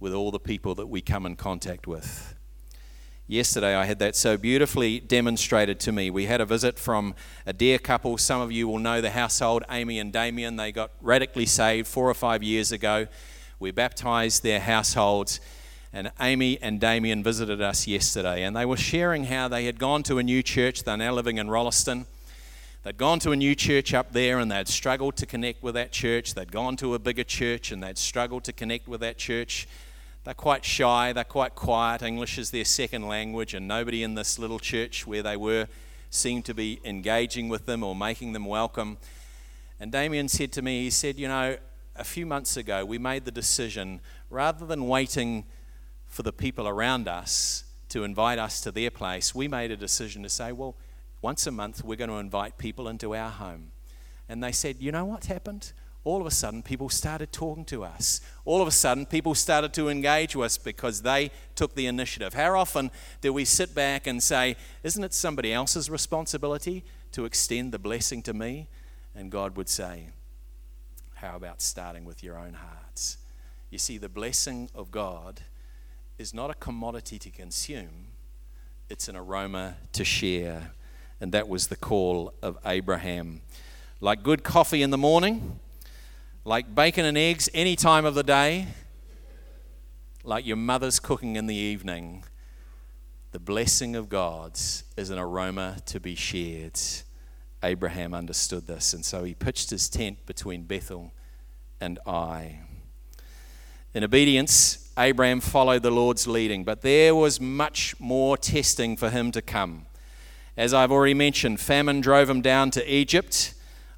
with 0.00 0.12
all 0.12 0.30
the 0.30 0.40
people 0.40 0.74
that 0.74 0.86
we 0.86 1.00
come 1.00 1.26
in 1.26 1.36
contact 1.36 1.86
with. 1.86 2.34
Yesterday, 3.28 3.74
I 3.74 3.86
had 3.86 3.98
that 3.98 4.14
so 4.14 4.36
beautifully 4.36 5.00
demonstrated 5.00 5.80
to 5.80 5.90
me. 5.90 6.10
We 6.10 6.26
had 6.26 6.40
a 6.40 6.44
visit 6.44 6.78
from 6.78 7.14
a 7.44 7.52
dear 7.52 7.76
couple. 7.78 8.18
Some 8.18 8.40
of 8.40 8.52
you 8.52 8.68
will 8.68 8.78
know 8.78 9.00
the 9.00 9.10
household, 9.10 9.64
Amy 9.68 9.98
and 9.98 10.12
Damien. 10.12 10.54
They 10.54 10.70
got 10.70 10.92
radically 11.00 11.46
saved 11.46 11.88
four 11.88 12.08
or 12.08 12.14
five 12.14 12.44
years 12.44 12.70
ago. 12.70 13.08
We 13.58 13.72
baptized 13.72 14.44
their 14.44 14.60
households, 14.60 15.40
and 15.92 16.12
Amy 16.20 16.60
and 16.62 16.80
Damien 16.80 17.24
visited 17.24 17.60
us 17.60 17.88
yesterday. 17.88 18.44
And 18.44 18.54
they 18.54 18.64
were 18.64 18.76
sharing 18.76 19.24
how 19.24 19.48
they 19.48 19.64
had 19.64 19.80
gone 19.80 20.04
to 20.04 20.18
a 20.18 20.22
new 20.22 20.42
church. 20.42 20.84
They're 20.84 20.96
now 20.96 21.12
living 21.12 21.38
in 21.38 21.50
Rolleston 21.50 22.06
They'd 22.86 22.96
gone 22.96 23.18
to 23.18 23.32
a 23.32 23.36
new 23.36 23.56
church 23.56 23.94
up 23.94 24.12
there 24.12 24.38
and 24.38 24.48
they'd 24.48 24.68
struggled 24.68 25.16
to 25.16 25.26
connect 25.26 25.60
with 25.60 25.74
that 25.74 25.90
church. 25.90 26.34
They'd 26.34 26.52
gone 26.52 26.76
to 26.76 26.94
a 26.94 27.00
bigger 27.00 27.24
church 27.24 27.72
and 27.72 27.82
they'd 27.82 27.98
struggled 27.98 28.44
to 28.44 28.52
connect 28.52 28.86
with 28.86 29.00
that 29.00 29.18
church. 29.18 29.66
They're 30.22 30.34
quite 30.34 30.64
shy, 30.64 31.12
they're 31.12 31.24
quite 31.24 31.56
quiet. 31.56 32.02
English 32.02 32.38
is 32.38 32.52
their 32.52 32.64
second 32.64 33.08
language, 33.08 33.54
and 33.54 33.66
nobody 33.66 34.04
in 34.04 34.14
this 34.14 34.38
little 34.38 34.60
church 34.60 35.04
where 35.04 35.20
they 35.20 35.36
were 35.36 35.66
seemed 36.10 36.44
to 36.44 36.54
be 36.54 36.78
engaging 36.84 37.48
with 37.48 37.66
them 37.66 37.82
or 37.82 37.96
making 37.96 38.34
them 38.34 38.44
welcome. 38.44 38.98
And 39.80 39.90
Damien 39.90 40.28
said 40.28 40.52
to 40.52 40.62
me, 40.62 40.84
he 40.84 40.90
said, 40.90 41.18
You 41.18 41.26
know, 41.26 41.56
a 41.96 42.04
few 42.04 42.24
months 42.24 42.56
ago 42.56 42.84
we 42.84 42.98
made 42.98 43.24
the 43.24 43.32
decision 43.32 44.00
rather 44.30 44.64
than 44.64 44.86
waiting 44.86 45.44
for 46.06 46.22
the 46.22 46.32
people 46.32 46.68
around 46.68 47.08
us 47.08 47.64
to 47.88 48.04
invite 48.04 48.38
us 48.38 48.60
to 48.60 48.70
their 48.70 48.92
place, 48.92 49.34
we 49.34 49.48
made 49.48 49.72
a 49.72 49.76
decision 49.76 50.22
to 50.22 50.28
say, 50.28 50.52
Well, 50.52 50.76
once 51.22 51.46
a 51.46 51.50
month, 51.50 51.84
we're 51.84 51.96
going 51.96 52.10
to 52.10 52.16
invite 52.16 52.58
people 52.58 52.88
into 52.88 53.14
our 53.14 53.30
home. 53.30 53.72
And 54.28 54.42
they 54.42 54.52
said, 54.52 54.76
You 54.80 54.92
know 54.92 55.04
what 55.04 55.26
happened? 55.26 55.72
All 56.04 56.20
of 56.20 56.26
a 56.26 56.30
sudden, 56.30 56.62
people 56.62 56.88
started 56.88 57.32
talking 57.32 57.64
to 57.64 57.82
us. 57.82 58.20
All 58.44 58.62
of 58.62 58.68
a 58.68 58.72
sudden, 58.72 59.06
people 59.06 59.34
started 59.34 59.74
to 59.74 59.88
engage 59.88 60.36
with 60.36 60.46
us 60.46 60.56
because 60.56 61.02
they 61.02 61.32
took 61.56 61.74
the 61.74 61.88
initiative. 61.88 62.32
How 62.32 62.56
often 62.56 62.92
do 63.20 63.32
we 63.32 63.44
sit 63.44 63.74
back 63.74 64.06
and 64.06 64.22
say, 64.22 64.56
Isn't 64.84 65.02
it 65.02 65.12
somebody 65.12 65.52
else's 65.52 65.90
responsibility 65.90 66.84
to 67.12 67.24
extend 67.24 67.72
the 67.72 67.78
blessing 67.78 68.22
to 68.22 68.34
me? 68.34 68.68
And 69.14 69.32
God 69.32 69.56
would 69.56 69.68
say, 69.68 70.10
How 71.14 71.36
about 71.36 71.60
starting 71.60 72.04
with 72.04 72.22
your 72.22 72.38
own 72.38 72.54
hearts? 72.54 73.18
You 73.70 73.78
see, 73.78 73.98
the 73.98 74.08
blessing 74.08 74.70
of 74.74 74.90
God 74.90 75.40
is 76.18 76.32
not 76.32 76.50
a 76.50 76.54
commodity 76.54 77.18
to 77.18 77.30
consume, 77.30 78.08
it's 78.88 79.08
an 79.08 79.16
aroma 79.16 79.76
to 79.92 80.04
share. 80.04 80.70
And 81.20 81.32
that 81.32 81.48
was 81.48 81.68
the 81.68 81.76
call 81.76 82.34
of 82.42 82.58
Abraham. 82.66 83.40
Like 84.00 84.22
good 84.22 84.44
coffee 84.44 84.82
in 84.82 84.90
the 84.90 84.98
morning, 84.98 85.58
like 86.44 86.74
bacon 86.74 87.04
and 87.04 87.16
eggs 87.16 87.48
any 87.54 87.74
time 87.74 88.04
of 88.04 88.14
the 88.14 88.22
day, 88.22 88.68
like 90.22 90.44
your 90.46 90.56
mother's 90.56 91.00
cooking 91.00 91.36
in 91.36 91.46
the 91.46 91.54
evening, 91.54 92.24
the 93.32 93.40
blessing 93.40 93.96
of 93.96 94.08
God's 94.08 94.84
is 94.96 95.10
an 95.10 95.18
aroma 95.18 95.78
to 95.86 96.00
be 96.00 96.14
shared. 96.14 96.78
Abraham 97.62 98.14
understood 98.14 98.66
this, 98.66 98.92
and 98.92 99.04
so 99.04 99.24
he 99.24 99.34
pitched 99.34 99.70
his 99.70 99.88
tent 99.88 100.24
between 100.26 100.62
Bethel 100.62 101.12
and 101.80 101.98
Ai. 102.06 102.60
In 103.94 104.04
obedience, 104.04 104.90
Abraham 104.98 105.40
followed 105.40 105.82
the 105.82 105.90
Lord's 105.90 106.26
leading, 106.26 106.64
but 106.64 106.82
there 106.82 107.14
was 107.14 107.40
much 107.40 107.98
more 107.98 108.36
testing 108.36 108.96
for 108.96 109.10
him 109.10 109.32
to 109.32 109.42
come. 109.42 109.86
As 110.56 110.72
I've 110.72 110.90
already 110.90 111.12
mentioned, 111.12 111.60
famine 111.60 112.00
drove 112.00 112.30
him 112.30 112.40
down 112.40 112.70
to 112.70 112.94
Egypt. 112.94 113.52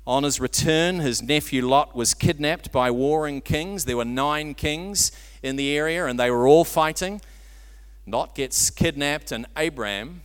On 0.05 0.25
his 0.25 0.41
return, 0.41 0.97
his 0.97 1.23
nephew 1.23 1.65
Lot 1.65 1.95
was 1.95 2.15
kidnapped 2.15 2.73
by 2.73 2.91
warring 2.91 3.43
kings. 3.43 3.85
There 3.85 3.97
were 3.97 4.05
nine 4.05 4.55
kings 4.55 5.13
in 5.41 5.55
the 5.55 5.77
area, 5.77 6.07
and 6.07 6.19
they 6.19 6.33
were 6.33 6.49
all 6.49 6.65
fighting. 6.65 7.21
Lot 8.09 8.35
gets 8.35 8.71
kidnapped, 8.71 9.31
and 9.31 9.47
Abraham, 9.57 10.23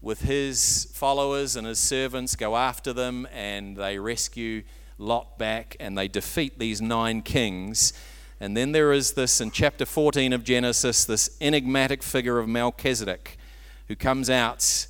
with 0.00 0.22
his 0.22 0.88
followers 0.94 1.54
and 1.54 1.64
his 1.64 1.78
servants, 1.78 2.34
go 2.34 2.56
after 2.56 2.92
them, 2.92 3.28
and 3.32 3.76
they 3.76 4.00
rescue 4.00 4.64
Lot 4.98 5.38
back, 5.38 5.76
and 5.78 5.96
they 5.96 6.08
defeat 6.08 6.58
these 6.58 6.82
nine 6.82 7.22
kings. 7.22 7.92
And 8.40 8.56
then 8.56 8.72
there 8.72 8.92
is 8.92 9.12
this 9.12 9.40
in 9.40 9.52
chapter 9.52 9.86
14 9.86 10.32
of 10.32 10.42
Genesis, 10.42 11.04
this 11.04 11.36
enigmatic 11.40 12.02
figure 12.02 12.40
of 12.40 12.48
Melchizedek 12.48 13.38
who 13.86 13.94
comes 13.94 14.28
out, 14.28 14.88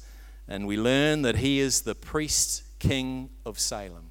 and 0.48 0.66
we 0.66 0.76
learn 0.76 1.22
that 1.22 1.36
he 1.36 1.60
is 1.60 1.82
the 1.82 1.94
priest 1.94 2.62
king 2.78 3.30
of 3.46 3.58
Salem. 3.58 4.08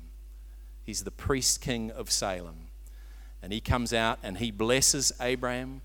He's 0.84 1.04
the 1.04 1.12
priest 1.12 1.62
king 1.62 1.92
of 1.92 2.10
Salem. 2.12 2.68
And 3.42 3.52
he 3.52 3.60
comes 3.60 3.94
out 3.94 4.20
and 4.24 4.38
he 4.38 4.52
blesses 4.52 5.12
Abraham, 5.20 5.82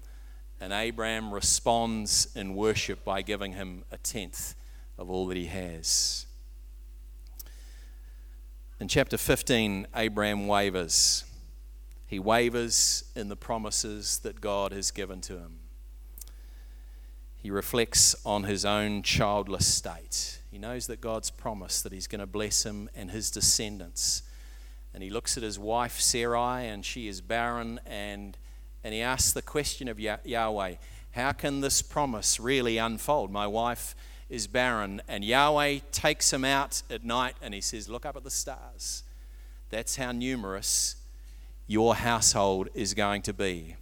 and 0.61 0.73
Abraham 0.73 1.33
responds 1.33 2.29
in 2.35 2.55
worship 2.55 3.05
by 3.05 3.23
giving 3.23 3.53
him 3.53 3.85
a 3.91 3.99
tenth 3.99 4.55
of 4.99 5.11
all 5.11 5.27
that 5.27 5.37
he 5.37 5.47
has. 5.47 6.27
In 8.79 8.89
chapter 8.89 9.17
15, 9.17 9.87
Abraham 9.95 10.47
wavers. 10.47 11.25
He 12.07 12.19
wavers 12.19 13.05
in 13.17 13.29
the 13.29 13.37
promises 13.37 14.19
that 14.19 14.41
God 14.41 14.73
has 14.73 14.91
given 14.91 15.21
to 15.23 15.39
him. 15.39 15.59
He 17.39 17.51
reflects 17.51 18.17
on 18.25 18.45
his 18.45 18.65
own 18.65 19.03
childless 19.03 19.67
state. 19.67 20.41
He 20.51 20.59
knows 20.59 20.87
that 20.89 21.01
God's 21.01 21.31
promised 21.31 21.85
that 21.85 21.93
he's 21.93 22.07
going 22.07 22.21
to 22.21 22.27
bless 22.27 22.65
him 22.65 22.89
and 22.95 23.11
his 23.11 23.31
descendants 23.31 24.23
and 24.97 25.03
he 25.03 25.11
looks 25.11 25.37
at 25.37 25.43
his 25.43 25.59
wife 25.59 26.01
Sarai, 26.01 26.69
and 26.69 26.83
she 26.83 27.07
is 27.07 27.21
barren, 27.21 27.79
and, 27.85 28.35
and 28.83 28.95
he 28.95 29.03
asks 29.03 29.31
the 29.31 29.43
question 29.43 29.89
of 29.89 30.01
Yahweh 30.01 30.77
How 31.11 31.33
can 31.33 31.61
this 31.61 31.83
promise 31.83 32.41
really 32.41 32.79
unfold? 32.79 33.31
My 33.31 33.47
wife 33.47 33.95
is 34.31 34.47
barren. 34.47 35.03
And 35.07 35.23
Yahweh 35.23 35.81
takes 35.93 36.33
him 36.33 36.47
out 36.47 36.83
at 36.89 37.05
night 37.05 37.35
and 37.43 37.53
he 37.53 37.61
says, 37.61 37.91
Look 37.91 38.07
up 38.07 38.17
at 38.17 38.25
the 38.25 38.31
stars. 38.31 39.03
That's 39.69 39.97
how 39.97 40.13
numerous 40.13 40.97
your 41.67 41.97
household 41.97 42.71
is 42.73 42.95
going 42.95 43.21
to 43.23 43.35
be. 43.35 43.77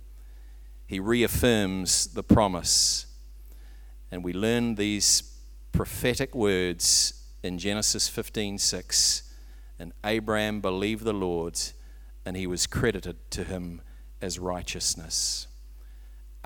He 0.88 0.99
reaffirms 0.99 2.08
the 2.08 2.25
promise. 2.25 3.06
And 4.14 4.23
we 4.23 4.33
learn 4.33 4.76
these 4.76 5.25
prophetic 5.73 6.37
words 6.37 7.25
in 7.42 7.59
Genesis 7.59 8.09
15:6, 8.09 9.25
and 9.76 9.93
Abraham 10.04 10.60
believed 10.60 11.02
the 11.02 11.12
Lord, 11.12 11.60
and 12.25 12.36
he 12.36 12.47
was 12.47 12.69
credited 12.69 13.28
to 13.32 13.43
him 13.43 13.82
as 14.21 14.39
righteousness. 14.39 15.49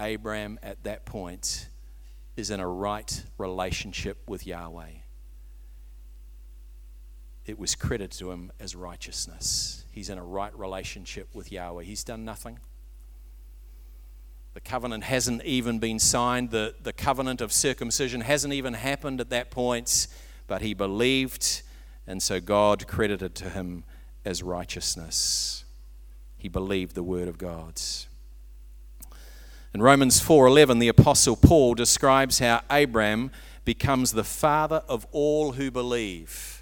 Abraham, 0.01 0.59
at 0.63 0.83
that 0.85 1.05
point, 1.05 1.69
is 2.37 2.49
in 2.49 2.59
a 2.59 2.67
right 2.67 3.23
relationship 3.37 4.27
with 4.27 4.47
Yahweh. 4.47 5.03
It 7.45 7.59
was 7.59 7.75
credited 7.75 8.13
to 8.13 8.31
him 8.31 8.51
as 8.59 8.75
righteousness. 8.75 9.85
He's 9.91 10.09
in 10.09 10.17
a 10.17 10.25
right 10.25 10.59
relationship 10.59 11.35
with 11.35 11.53
Yahweh. 11.53 11.85
He's 11.85 12.03
done 12.03 12.25
nothing. 12.25 12.61
The 14.59 14.69
covenant 14.69 15.05
hasn't 15.05 15.45
even 15.45 15.79
been 15.79 16.01
signed. 16.01 16.51
The, 16.51 16.75
the 16.83 16.93
covenant 16.93 17.41
of 17.41 17.53
circumcision 17.53 18.23
hasn't 18.23 18.53
even 18.53 18.75
happened 18.75 19.21
at 19.21 19.31
that 19.31 19.53
point, 19.53 20.09
but 20.49 20.63
he 20.63 20.75
believed 20.75 21.63
and 22.09 22.21
so 22.21 22.41
God 22.41 22.89
credited 22.89 23.37
to 23.37 23.51
him 23.51 23.85
as 24.25 24.43
righteousness. 24.43 25.65
He 26.37 26.49
believed 26.49 26.97
the 26.97 27.05
word 27.05 27.29
of 27.29 27.39
God. 27.39 27.81
In 29.73 29.81
Romans 29.81 30.21
4:11 30.21 30.81
the 30.81 30.89
apostle 30.89 31.37
Paul 31.37 31.75
describes 31.75 32.41
how 32.41 32.63
Abraham 32.69 33.31
becomes 33.65 34.11
the 34.11 34.25
father 34.25 34.83
of 34.89 35.07
all 35.13 35.53
who 35.53 35.71
believe. 35.71 36.58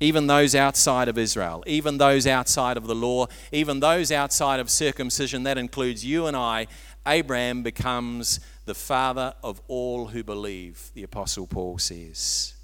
Even 0.00 0.28
those 0.28 0.54
outside 0.54 1.08
of 1.08 1.18
Israel, 1.18 1.64
even 1.66 1.98
those 1.98 2.26
outside 2.26 2.76
of 2.76 2.86
the 2.86 2.94
law, 2.94 3.26
even 3.50 3.80
those 3.80 4.12
outside 4.12 4.60
of 4.60 4.70
circumcision, 4.70 5.42
that 5.42 5.58
includes 5.58 6.04
you 6.04 6.26
and 6.26 6.36
I, 6.36 6.68
Abraham 7.06 7.62
becomes 7.62 8.38
the 8.64 8.74
father 8.74 9.34
of 9.42 9.60
all 9.66 10.08
who 10.08 10.22
believe, 10.22 10.90
the 10.94 11.02
Apostle 11.02 11.46
Paul 11.46 11.78
says. 11.78 12.54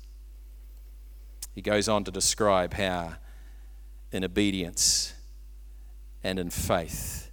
He 1.54 1.62
goes 1.62 1.88
on 1.88 2.04
to 2.04 2.10
describe 2.10 2.74
how, 2.74 3.14
in 4.12 4.22
obedience 4.22 5.14
and 6.22 6.38
in 6.38 6.50
faith, 6.50 7.30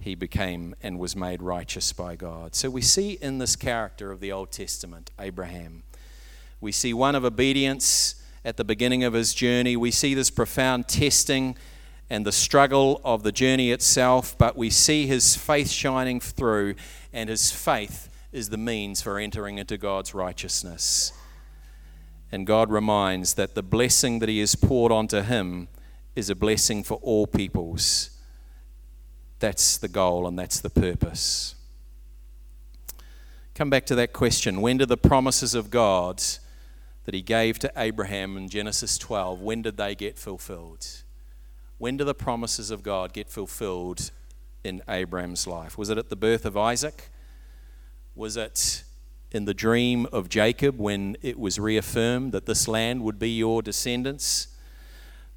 he 0.00 0.14
became 0.14 0.74
and 0.82 0.98
was 0.98 1.14
made 1.14 1.42
righteous 1.42 1.92
by 1.92 2.16
God. 2.16 2.54
So 2.54 2.70
we 2.70 2.82
see 2.82 3.18
in 3.20 3.38
this 3.38 3.56
character 3.56 4.10
of 4.10 4.20
the 4.20 4.32
Old 4.32 4.50
Testament, 4.50 5.10
Abraham, 5.18 5.82
we 6.60 6.72
see 6.72 6.94
one 6.94 7.14
of 7.14 7.24
obedience 7.24 8.14
at 8.44 8.56
the 8.56 8.64
beginning 8.64 9.04
of 9.04 9.12
his 9.12 9.34
journey. 9.34 9.76
We 9.76 9.90
see 9.90 10.14
this 10.14 10.30
profound 10.30 10.88
testing 10.88 11.56
and 12.10 12.24
the 12.24 12.32
struggle 12.32 13.00
of 13.04 13.22
the 13.22 13.32
journey 13.32 13.70
itself, 13.70 14.36
but 14.38 14.56
we 14.56 14.70
see 14.70 15.06
his 15.06 15.36
faith 15.36 15.70
shining 15.70 16.20
through, 16.20 16.74
and 17.12 17.28
his 17.28 17.50
faith 17.50 18.08
is 18.32 18.48
the 18.48 18.56
means 18.56 19.02
for 19.02 19.18
entering 19.18 19.58
into 19.58 19.76
God's 19.76 20.14
righteousness. 20.14 21.12
And 22.30 22.46
God 22.46 22.70
reminds 22.70 23.34
that 23.34 23.54
the 23.54 23.62
blessing 23.62 24.18
that 24.18 24.28
He 24.28 24.40
has 24.40 24.54
poured 24.54 24.92
onto 24.92 25.22
him 25.22 25.68
is 26.14 26.28
a 26.28 26.34
blessing 26.34 26.82
for 26.82 26.98
all 27.02 27.26
peoples. 27.26 28.10
That's 29.38 29.78
the 29.78 29.88
goal 29.88 30.26
and 30.26 30.38
that's 30.38 30.60
the 30.60 30.70
purpose. 30.70 31.54
Come 33.54 33.70
back 33.70 33.86
to 33.86 33.94
that 33.94 34.12
question 34.12 34.60
when 34.60 34.76
do 34.76 34.86
the 34.86 34.96
promises 34.96 35.54
of 35.54 35.70
God 35.70 36.22
that 37.08 37.14
He 37.14 37.22
gave 37.22 37.58
to 37.60 37.72
Abraham 37.74 38.36
in 38.36 38.50
Genesis 38.50 38.98
12, 38.98 39.40
when 39.40 39.62
did 39.62 39.78
they 39.78 39.94
get 39.94 40.18
fulfilled? 40.18 40.86
When 41.78 41.96
do 41.96 42.04
the 42.04 42.12
promises 42.12 42.70
of 42.70 42.82
God 42.82 43.14
get 43.14 43.30
fulfilled 43.30 44.10
in 44.62 44.82
Abraham's 44.86 45.46
life? 45.46 45.78
Was 45.78 45.88
it 45.88 45.96
at 45.96 46.10
the 46.10 46.16
birth 46.16 46.44
of 46.44 46.54
Isaac? 46.54 47.08
Was 48.14 48.36
it 48.36 48.84
in 49.30 49.46
the 49.46 49.54
dream 49.54 50.06
of 50.12 50.28
Jacob 50.28 50.78
when 50.78 51.16
it 51.22 51.38
was 51.38 51.58
reaffirmed 51.58 52.32
that 52.32 52.44
this 52.44 52.68
land 52.68 53.02
would 53.02 53.18
be 53.18 53.30
your 53.30 53.62
descendants. 53.62 54.48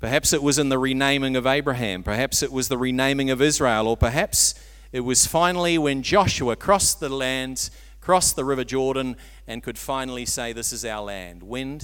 Perhaps 0.02 0.34
it 0.34 0.44
was 0.44 0.60
in 0.60 0.68
the 0.68 0.78
renaming 0.78 1.38
of 1.38 1.48
Abraham, 1.48 2.04
perhaps 2.04 2.44
it 2.44 2.52
was 2.52 2.68
the 2.68 2.78
renaming 2.78 3.30
of 3.30 3.42
Israel, 3.42 3.88
or 3.88 3.96
perhaps 3.96 4.56
it 4.92 5.06
was 5.06 5.26
finally 5.26 5.78
when 5.78 6.04
Joshua 6.04 6.58
crossed 6.58 7.00
the 7.00 7.08
land, 7.08 7.70
crossed 8.02 8.36
the 8.36 8.44
River 8.44 8.64
Jordan, 8.64 9.16
and 9.48 9.64
could 9.64 9.78
finally 9.78 10.26
say, 10.26 10.52
This 10.52 10.74
is 10.74 10.84
our 10.84 11.04
land. 11.04 11.44
When 11.44 11.80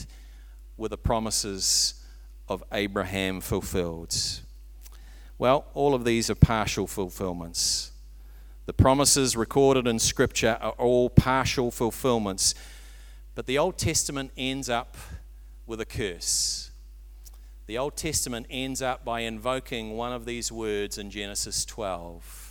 were 0.76 0.90
the 0.90 0.98
promises 0.98 2.04
of 2.50 2.64
Abraham 2.72 3.40
fulfilled? 3.40 4.16
Well, 5.38 5.66
all 5.74 5.94
of 5.94 6.04
these 6.04 6.30
are 6.30 6.36
partial 6.36 6.88
fulfillments. 6.88 7.92
The 8.66 8.74
promises 8.74 9.38
recorded 9.38 9.88
in 9.88 10.00
Scripture 10.00 10.58
are 10.60 10.72
all 10.72 11.10
partial 11.10 11.72
fulfillments. 11.72 12.54
But 13.36 13.46
the 13.46 13.58
Old 13.58 13.78
Testament 13.78 14.32
ends 14.36 14.68
up 14.68 14.98
with 15.68 15.80
a 15.80 15.86
curse. 15.86 16.72
The 17.68 17.78
Old 17.78 17.96
Testament 17.96 18.48
ends 18.50 18.82
up 18.82 19.06
by 19.06 19.22
invoking 19.22 19.96
one 19.96 20.12
of 20.12 20.26
these 20.26 20.52
words 20.52 20.98
in 20.98 21.12
Genesis 21.12 21.66
12. 21.66 22.47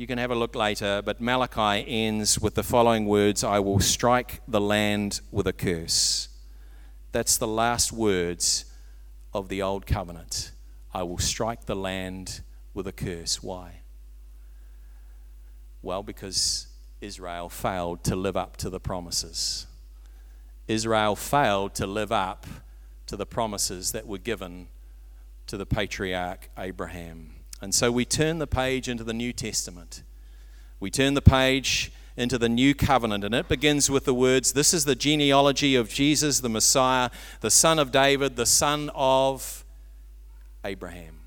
You 0.00 0.06
can 0.06 0.16
have 0.16 0.30
a 0.30 0.34
look 0.34 0.54
later, 0.54 1.02
but 1.04 1.20
Malachi 1.20 1.84
ends 1.86 2.40
with 2.40 2.54
the 2.54 2.62
following 2.62 3.04
words 3.04 3.44
I 3.44 3.58
will 3.58 3.80
strike 3.80 4.40
the 4.48 4.58
land 4.58 5.20
with 5.30 5.46
a 5.46 5.52
curse. 5.52 6.30
That's 7.12 7.36
the 7.36 7.46
last 7.46 7.92
words 7.92 8.64
of 9.34 9.50
the 9.50 9.60
Old 9.60 9.84
Covenant. 9.84 10.52
I 10.94 11.02
will 11.02 11.18
strike 11.18 11.66
the 11.66 11.76
land 11.76 12.40
with 12.72 12.86
a 12.86 12.92
curse. 12.92 13.42
Why? 13.42 13.82
Well, 15.82 16.02
because 16.02 16.68
Israel 17.02 17.50
failed 17.50 18.02
to 18.04 18.16
live 18.16 18.38
up 18.38 18.56
to 18.56 18.70
the 18.70 18.80
promises. 18.80 19.66
Israel 20.66 21.14
failed 21.14 21.74
to 21.74 21.86
live 21.86 22.10
up 22.10 22.46
to 23.04 23.18
the 23.18 23.26
promises 23.26 23.92
that 23.92 24.06
were 24.06 24.16
given 24.16 24.68
to 25.46 25.58
the 25.58 25.66
patriarch 25.66 26.48
Abraham. 26.56 27.34
And 27.60 27.74
so 27.74 27.92
we 27.92 28.04
turn 28.04 28.38
the 28.38 28.46
page 28.46 28.88
into 28.88 29.04
the 29.04 29.12
New 29.12 29.32
Testament. 29.32 30.02
We 30.78 30.90
turn 30.90 31.14
the 31.14 31.22
page 31.22 31.92
into 32.16 32.38
the 32.38 32.48
new 32.48 32.74
covenant, 32.74 33.24
and 33.24 33.34
it 33.34 33.48
begins 33.48 33.90
with 33.90 34.04
the 34.04 34.14
words 34.14 34.52
This 34.52 34.74
is 34.74 34.84
the 34.84 34.94
genealogy 34.94 35.74
of 35.74 35.88
Jesus, 35.88 36.40
the 36.40 36.48
Messiah, 36.48 37.10
the 37.40 37.50
son 37.50 37.78
of 37.78 37.92
David, 37.92 38.36
the 38.36 38.46
son 38.46 38.90
of 38.94 39.64
Abraham. 40.64 41.20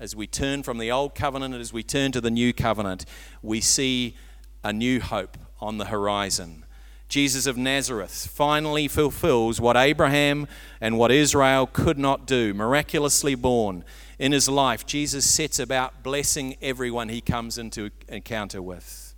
As 0.00 0.14
we 0.14 0.26
turn 0.26 0.62
from 0.62 0.78
the 0.78 0.90
old 0.92 1.14
covenant, 1.14 1.54
as 1.54 1.72
we 1.72 1.82
turn 1.82 2.12
to 2.12 2.20
the 2.20 2.30
new 2.30 2.52
covenant, 2.52 3.04
we 3.42 3.60
see 3.60 4.16
a 4.62 4.72
new 4.72 5.00
hope 5.00 5.36
on 5.60 5.78
the 5.78 5.86
horizon. 5.86 6.64
Jesus 7.08 7.46
of 7.46 7.56
Nazareth 7.56 8.28
finally 8.30 8.86
fulfills 8.86 9.60
what 9.60 9.76
Abraham 9.76 10.46
and 10.80 10.98
what 10.98 11.10
Israel 11.10 11.66
could 11.66 11.98
not 11.98 12.26
do, 12.26 12.52
miraculously 12.52 13.34
born. 13.34 13.82
In 14.18 14.32
his 14.32 14.48
life, 14.48 14.84
Jesus 14.84 15.28
sets 15.28 15.58
about 15.58 16.02
blessing 16.02 16.56
everyone 16.60 17.08
he 17.08 17.22
comes 17.22 17.56
into 17.56 17.90
encounter 18.08 18.60
with. 18.60 19.14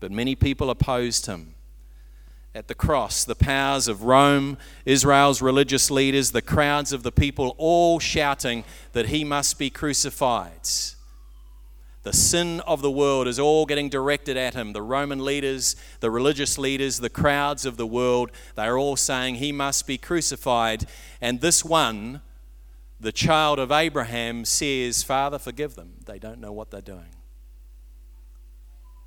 But 0.00 0.10
many 0.10 0.34
people 0.34 0.68
opposed 0.68 1.26
him. 1.26 1.54
At 2.52 2.68
the 2.68 2.74
cross, 2.74 3.22
the 3.22 3.34
powers 3.34 3.86
of 3.86 4.02
Rome, 4.02 4.56
Israel's 4.86 5.42
religious 5.42 5.90
leaders, 5.90 6.32
the 6.32 6.42
crowds 6.42 6.92
of 6.92 7.02
the 7.02 7.12
people 7.12 7.54
all 7.58 8.00
shouting 8.00 8.64
that 8.92 9.06
he 9.06 9.24
must 9.24 9.58
be 9.58 9.68
crucified. 9.68 10.68
The 12.06 12.12
sin 12.12 12.60
of 12.60 12.82
the 12.82 12.90
world 12.90 13.26
is 13.26 13.40
all 13.40 13.66
getting 13.66 13.88
directed 13.88 14.36
at 14.36 14.54
him. 14.54 14.72
The 14.72 14.80
Roman 14.80 15.24
leaders, 15.24 15.74
the 15.98 16.08
religious 16.08 16.56
leaders, 16.56 16.98
the 16.98 17.10
crowds 17.10 17.66
of 17.66 17.76
the 17.76 17.86
world, 17.86 18.30
they 18.54 18.62
are 18.62 18.78
all 18.78 18.94
saying 18.94 19.34
he 19.34 19.50
must 19.50 19.88
be 19.88 19.98
crucified. 19.98 20.84
And 21.20 21.40
this 21.40 21.64
one, 21.64 22.20
the 23.00 23.10
child 23.10 23.58
of 23.58 23.72
Abraham, 23.72 24.44
says, 24.44 25.02
Father, 25.02 25.36
forgive 25.36 25.74
them. 25.74 25.94
They 26.04 26.20
don't 26.20 26.38
know 26.38 26.52
what 26.52 26.70
they're 26.70 26.80
doing. 26.80 27.16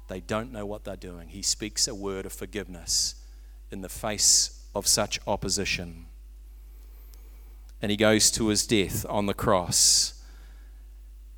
They 0.10 0.20
don't 0.20 0.52
know 0.52 0.66
what 0.66 0.84
they're 0.84 0.98
doing. 0.98 1.30
He 1.30 1.42
speaks 1.42 1.88
a 1.88 1.96
word 1.96 2.26
of 2.26 2.34
forgiveness 2.34 3.16
in 3.72 3.80
the 3.80 3.88
face 3.88 4.62
of 4.76 4.86
such 4.86 5.22
opposition. 5.26 6.08
And 7.82 7.92
he 7.92 7.96
goes 7.96 8.30
to 8.32 8.50
his 8.50 8.68
death 8.68 9.06
on 9.08 9.26
the 9.26 9.34
cross. 9.34 10.19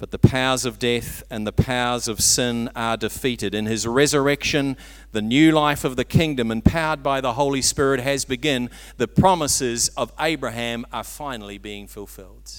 But 0.02 0.10
the 0.10 0.18
powers 0.18 0.66
of 0.66 0.80
death 0.80 1.22
and 1.30 1.46
the 1.46 1.52
powers 1.52 2.08
of 2.08 2.22
sin 2.22 2.72
are 2.76 2.98
defeated. 2.98 3.54
In 3.54 3.68
his 3.68 3.86
resurrection, 3.86 4.76
the 5.12 5.22
new 5.22 5.52
life 5.52 5.84
of 5.84 5.96
the 5.96 6.04
kingdom, 6.04 6.50
empowered 6.50 7.04
by 7.04 7.22
the 7.22 7.34
Holy 7.34 7.62
Spirit, 7.62 8.00
has 8.00 8.26
begun. 8.26 8.72
The 8.98 9.08
promises 9.08 9.90
of 9.90 10.12
Abraham 10.20 10.88
are 10.92 11.04
finally 11.04 11.60
being 11.60 11.86
fulfilled. 11.86 12.52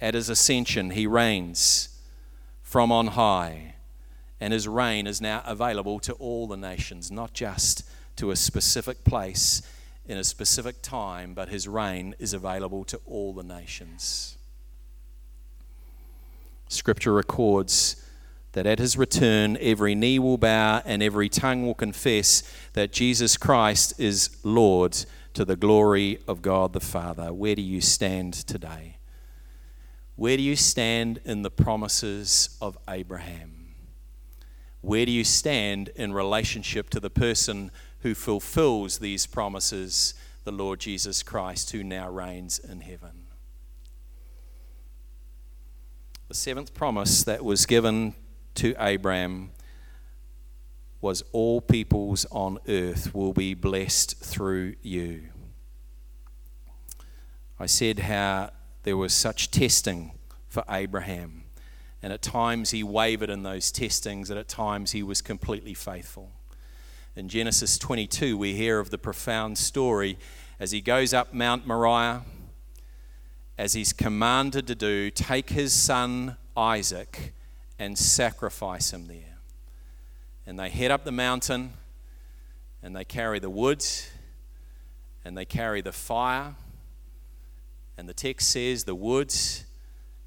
At 0.00 0.14
his 0.14 0.28
ascension, 0.28 0.90
he 0.90 1.04
reigns 1.04 1.98
from 2.62 2.92
on 2.92 3.08
high, 3.08 3.74
and 4.38 4.52
his 4.52 4.68
reign 4.68 5.08
is 5.08 5.20
now 5.20 5.42
available 5.44 5.98
to 5.98 6.12
all 6.12 6.46
the 6.46 6.56
nations, 6.56 7.10
not 7.10 7.32
just 7.32 7.82
to 8.14 8.30
a 8.30 8.36
specific 8.36 9.02
place 9.02 9.62
in 10.06 10.16
a 10.16 10.22
specific 10.22 10.80
time, 10.80 11.34
but 11.34 11.48
his 11.48 11.66
reign 11.66 12.14
is 12.20 12.32
available 12.32 12.84
to 12.84 13.00
all 13.04 13.34
the 13.34 13.42
nations. 13.42 14.35
Scripture 16.68 17.12
records 17.12 18.02
that 18.52 18.66
at 18.66 18.78
his 18.78 18.96
return, 18.96 19.58
every 19.60 19.94
knee 19.94 20.18
will 20.18 20.38
bow 20.38 20.82
and 20.84 21.02
every 21.02 21.28
tongue 21.28 21.66
will 21.66 21.74
confess 21.74 22.42
that 22.72 22.90
Jesus 22.90 23.36
Christ 23.36 24.00
is 24.00 24.36
Lord 24.42 24.96
to 25.34 25.44
the 25.44 25.56
glory 25.56 26.18
of 26.26 26.40
God 26.40 26.72
the 26.72 26.80
Father. 26.80 27.32
Where 27.32 27.54
do 27.54 27.60
you 27.60 27.82
stand 27.82 28.32
today? 28.32 28.96
Where 30.16 30.38
do 30.38 30.42
you 30.42 30.56
stand 30.56 31.20
in 31.26 31.42
the 31.42 31.50
promises 31.50 32.56
of 32.62 32.78
Abraham? 32.88 33.74
Where 34.80 35.04
do 35.04 35.12
you 35.12 35.24
stand 35.24 35.90
in 35.94 36.14
relationship 36.14 36.88
to 36.90 37.00
the 37.00 37.10
person 37.10 37.70
who 38.00 38.14
fulfills 38.14 38.98
these 38.98 39.26
promises, 39.26 40.14
the 40.44 40.52
Lord 40.52 40.80
Jesus 40.80 41.22
Christ, 41.22 41.72
who 41.72 41.84
now 41.84 42.08
reigns 42.08 42.58
in 42.58 42.80
heaven? 42.80 43.25
The 46.28 46.34
seventh 46.34 46.74
promise 46.74 47.22
that 47.22 47.44
was 47.44 47.66
given 47.66 48.16
to 48.56 48.74
Abraham 48.80 49.52
was 51.00 51.22
all 51.30 51.60
peoples 51.60 52.26
on 52.32 52.58
earth 52.66 53.14
will 53.14 53.32
be 53.32 53.54
blessed 53.54 54.16
through 54.18 54.74
you. 54.82 55.28
I 57.60 57.66
said 57.66 58.00
how 58.00 58.50
there 58.82 58.96
was 58.96 59.14
such 59.14 59.52
testing 59.52 60.18
for 60.48 60.64
Abraham, 60.68 61.44
and 62.02 62.12
at 62.12 62.22
times 62.22 62.72
he 62.72 62.82
wavered 62.82 63.30
in 63.30 63.44
those 63.44 63.70
testings, 63.70 64.28
and 64.28 64.36
at 64.36 64.48
times 64.48 64.90
he 64.90 65.04
was 65.04 65.22
completely 65.22 65.74
faithful. 65.74 66.32
In 67.14 67.28
Genesis 67.28 67.78
22, 67.78 68.36
we 68.36 68.54
hear 68.54 68.80
of 68.80 68.90
the 68.90 68.98
profound 68.98 69.58
story 69.58 70.18
as 70.58 70.72
he 70.72 70.80
goes 70.80 71.14
up 71.14 71.32
Mount 71.32 71.68
Moriah 71.68 72.22
as 73.58 73.72
he's 73.72 73.92
commanded 73.92 74.66
to 74.66 74.74
do, 74.74 75.10
take 75.10 75.50
his 75.50 75.72
son 75.72 76.36
Isaac 76.56 77.32
and 77.78 77.98
sacrifice 77.98 78.92
him 78.92 79.06
there. 79.06 79.38
And 80.46 80.58
they 80.58 80.68
head 80.70 80.90
up 80.90 81.04
the 81.04 81.12
mountain 81.12 81.72
and 82.82 82.94
they 82.94 83.04
carry 83.04 83.38
the 83.38 83.50
wood 83.50 83.84
and 85.24 85.36
they 85.36 85.44
carry 85.44 85.80
the 85.80 85.92
fire. 85.92 86.54
And 87.98 88.08
the 88.08 88.14
text 88.14 88.50
says 88.50 88.84
the 88.84 88.94
wood 88.94 89.34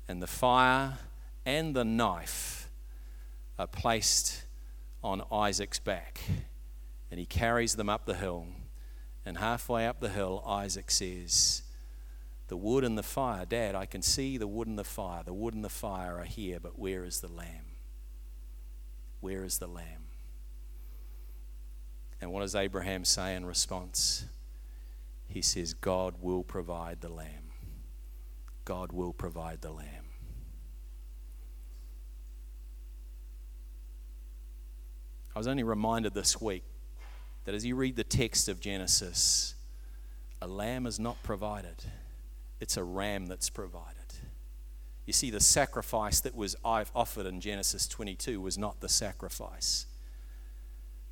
and 0.08 0.22
the 0.22 0.28
fire 0.28 0.98
and 1.46 1.76
the 1.76 1.86
knife 1.86 2.70
are 3.58 3.68
placed 3.68 4.46
on 5.04 5.22
Isaac's 5.32 5.80
back. 5.80 6.20
And 7.12 7.20
he 7.20 7.26
carries 7.26 7.76
them 7.76 7.90
up 7.90 8.06
the 8.06 8.16
hill. 8.16 8.48
And 9.26 9.38
halfway 9.38 9.88
up 9.88 10.00
the 10.00 10.10
hill, 10.10 10.44
Isaac 10.46 10.92
says, 10.92 11.64
the 12.50 12.58
wood 12.58 12.84
and 12.84 12.98
the 12.98 13.04
fire. 13.04 13.46
Dad, 13.46 13.76
I 13.76 13.86
can 13.86 14.02
see 14.02 14.38
the 14.38 14.48
wood 14.48 14.68
and 14.68 14.78
the 14.78 14.84
fire. 14.84 15.22
The 15.24 15.34
wood 15.34 15.54
and 15.54 15.64
the 15.64 15.70
fire 15.70 16.18
are 16.18 16.26
here, 16.26 16.60
but 16.60 16.78
where 16.78 17.06
is 17.06 17.22
the 17.22 17.32
lamb? 17.32 17.78
Where 19.22 19.44
is 19.44 19.60
the 19.60 19.68
lamb? 19.68 20.08
And 22.20 22.32
what 22.34 22.42
does 22.42 22.56
Abraham 22.56 23.06
say 23.06 23.36
in 23.36 23.46
response? 23.46 24.26
He 25.28 25.44
says, 25.44 25.76
God 25.76 26.16
will 26.22 26.44
provide 26.44 27.02
the 27.02 27.10
lamb. 27.10 27.52
God 28.66 28.92
will 28.92 29.14
provide 29.14 29.62
the 29.62 29.72
lamb. 29.72 30.06
I 35.36 35.40
was 35.40 35.48
only 35.48 35.64
reminded 35.64 36.16
this 36.16 36.42
week 36.42 36.64
that 37.46 37.54
as 37.54 37.64
you 37.64 37.76
read 37.76 37.96
the 37.96 38.04
text 38.04 38.50
of 38.50 38.60
Genesis, 38.60 39.54
a 40.42 40.48
lamb 40.48 40.88
is 40.88 41.00
not 41.00 41.22
provided 41.22 41.84
it's 42.60 42.78
a 42.78 42.84
ram 42.84 43.26
that's 43.28 43.50
provided. 43.50 43.96
You 45.06 45.14
see, 45.14 45.32
the 45.32 45.40
sacrifice 45.40 46.20
that 46.22 46.36
was 46.36 46.56
offered 46.64 47.26
in 47.26 47.42
Genesis 47.42 47.88
22 47.88 48.40
was 48.40 48.58
not 48.58 48.80
the 48.80 48.90
sacrifice 48.90 49.88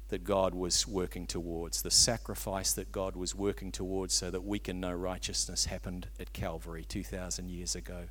that 0.09 0.23
God 0.23 0.53
was 0.53 0.87
working 0.87 1.25
towards. 1.25 1.81
The 1.81 1.91
sacrifice 1.91 2.73
that 2.73 2.91
God 2.91 3.15
was 3.15 3.35
working 3.35 3.71
towards 3.71 4.13
so 4.13 4.29
that 4.31 4.43
we 4.43 4.59
can 4.59 4.79
know 4.79 4.93
righteousness 4.93 5.65
happened 5.65 6.07
at 6.19 6.31
Calvary 6.31 6.85
2,000 6.87 7.49
years 7.49 7.75
ago 7.75 8.03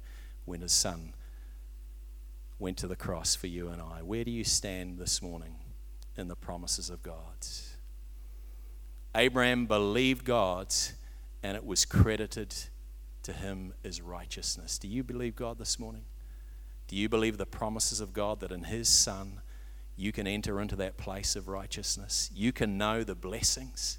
when 0.44 0.60
His 0.60 0.72
Son 0.72 1.14
went 2.58 2.76
to 2.78 2.86
the 2.86 2.96
cross 2.96 3.34
for 3.34 3.46
you 3.46 3.68
and 3.68 3.80
I. 3.80 4.02
Where 4.02 4.24
do 4.24 4.30
you 4.30 4.44
stand 4.44 4.98
this 4.98 5.22
morning 5.22 5.56
in 6.16 6.28
the 6.28 6.36
promises 6.36 6.90
of 6.90 7.02
God? 7.02 7.46
Abraham 9.14 9.66
believed 9.66 10.24
God 10.24 10.74
and 11.42 11.56
it 11.56 11.64
was 11.64 11.84
credited 11.84 12.54
to 13.26 13.32
him 13.32 13.74
is 13.84 14.00
righteousness. 14.00 14.78
Do 14.78 14.88
you 14.88 15.04
believe 15.04 15.36
God 15.36 15.58
this 15.58 15.78
morning? 15.78 16.04
Do 16.88 16.96
you 16.96 17.08
believe 17.08 17.38
the 17.38 17.46
promises 17.46 18.00
of 18.00 18.12
God 18.12 18.40
that 18.40 18.52
in 18.52 18.64
his 18.64 18.88
Son 18.88 19.40
you 19.96 20.12
can 20.12 20.26
enter 20.26 20.60
into 20.60 20.76
that 20.76 20.96
place 20.96 21.36
of 21.36 21.48
righteousness? 21.48 22.30
You 22.34 22.52
can 22.52 22.78
know 22.78 23.02
the 23.02 23.14
blessings. 23.14 23.98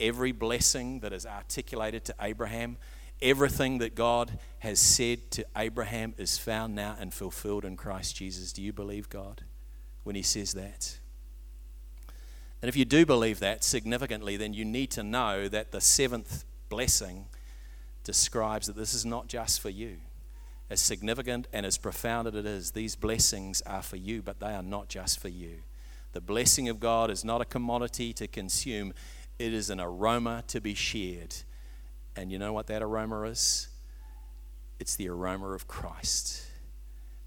Every 0.00 0.32
blessing 0.32 1.00
that 1.00 1.12
is 1.12 1.24
articulated 1.24 2.04
to 2.06 2.14
Abraham, 2.20 2.76
everything 3.22 3.78
that 3.78 3.94
God 3.94 4.38
has 4.58 4.80
said 4.80 5.30
to 5.32 5.46
Abraham 5.56 6.14
is 6.18 6.36
found 6.36 6.74
now 6.74 6.96
and 6.98 7.14
fulfilled 7.14 7.64
in 7.64 7.76
Christ 7.76 8.16
Jesus. 8.16 8.52
Do 8.52 8.62
you 8.62 8.72
believe 8.72 9.08
God 9.08 9.42
when 10.02 10.16
he 10.16 10.22
says 10.22 10.54
that? 10.54 10.98
And 12.60 12.68
if 12.68 12.76
you 12.76 12.84
do 12.84 13.06
believe 13.06 13.38
that 13.38 13.62
significantly, 13.62 14.36
then 14.36 14.52
you 14.52 14.64
need 14.64 14.90
to 14.92 15.04
know 15.04 15.46
that 15.46 15.70
the 15.70 15.80
seventh 15.80 16.44
blessing 16.68 17.26
describes 18.06 18.68
that 18.68 18.76
this 18.76 18.94
is 18.94 19.04
not 19.04 19.26
just 19.26 19.60
for 19.60 19.68
you. 19.68 19.98
as 20.68 20.80
significant 20.80 21.46
and 21.52 21.64
as 21.64 21.78
profound 21.78 22.26
as 22.26 22.34
it 22.34 22.44
is, 22.44 22.72
these 22.72 22.96
blessings 22.96 23.62
are 23.62 23.82
for 23.82 23.96
you, 23.96 24.20
but 24.20 24.40
they 24.40 24.52
are 24.52 24.62
not 24.62 24.88
just 24.88 25.20
for 25.20 25.28
you. 25.28 25.58
The 26.12 26.20
blessing 26.20 26.68
of 26.68 26.80
God 26.80 27.08
is 27.08 27.24
not 27.24 27.40
a 27.40 27.44
commodity 27.44 28.12
to 28.14 28.26
consume, 28.26 28.92
it 29.38 29.52
is 29.52 29.70
an 29.70 29.80
aroma 29.80 30.42
to 30.48 30.60
be 30.60 30.74
shared. 30.74 31.36
And 32.16 32.32
you 32.32 32.38
know 32.38 32.52
what 32.52 32.66
that 32.66 32.82
aroma 32.82 33.22
is? 33.22 33.68
It's 34.80 34.96
the 34.96 35.08
aroma 35.08 35.50
of 35.50 35.68
Christ. 35.68 36.46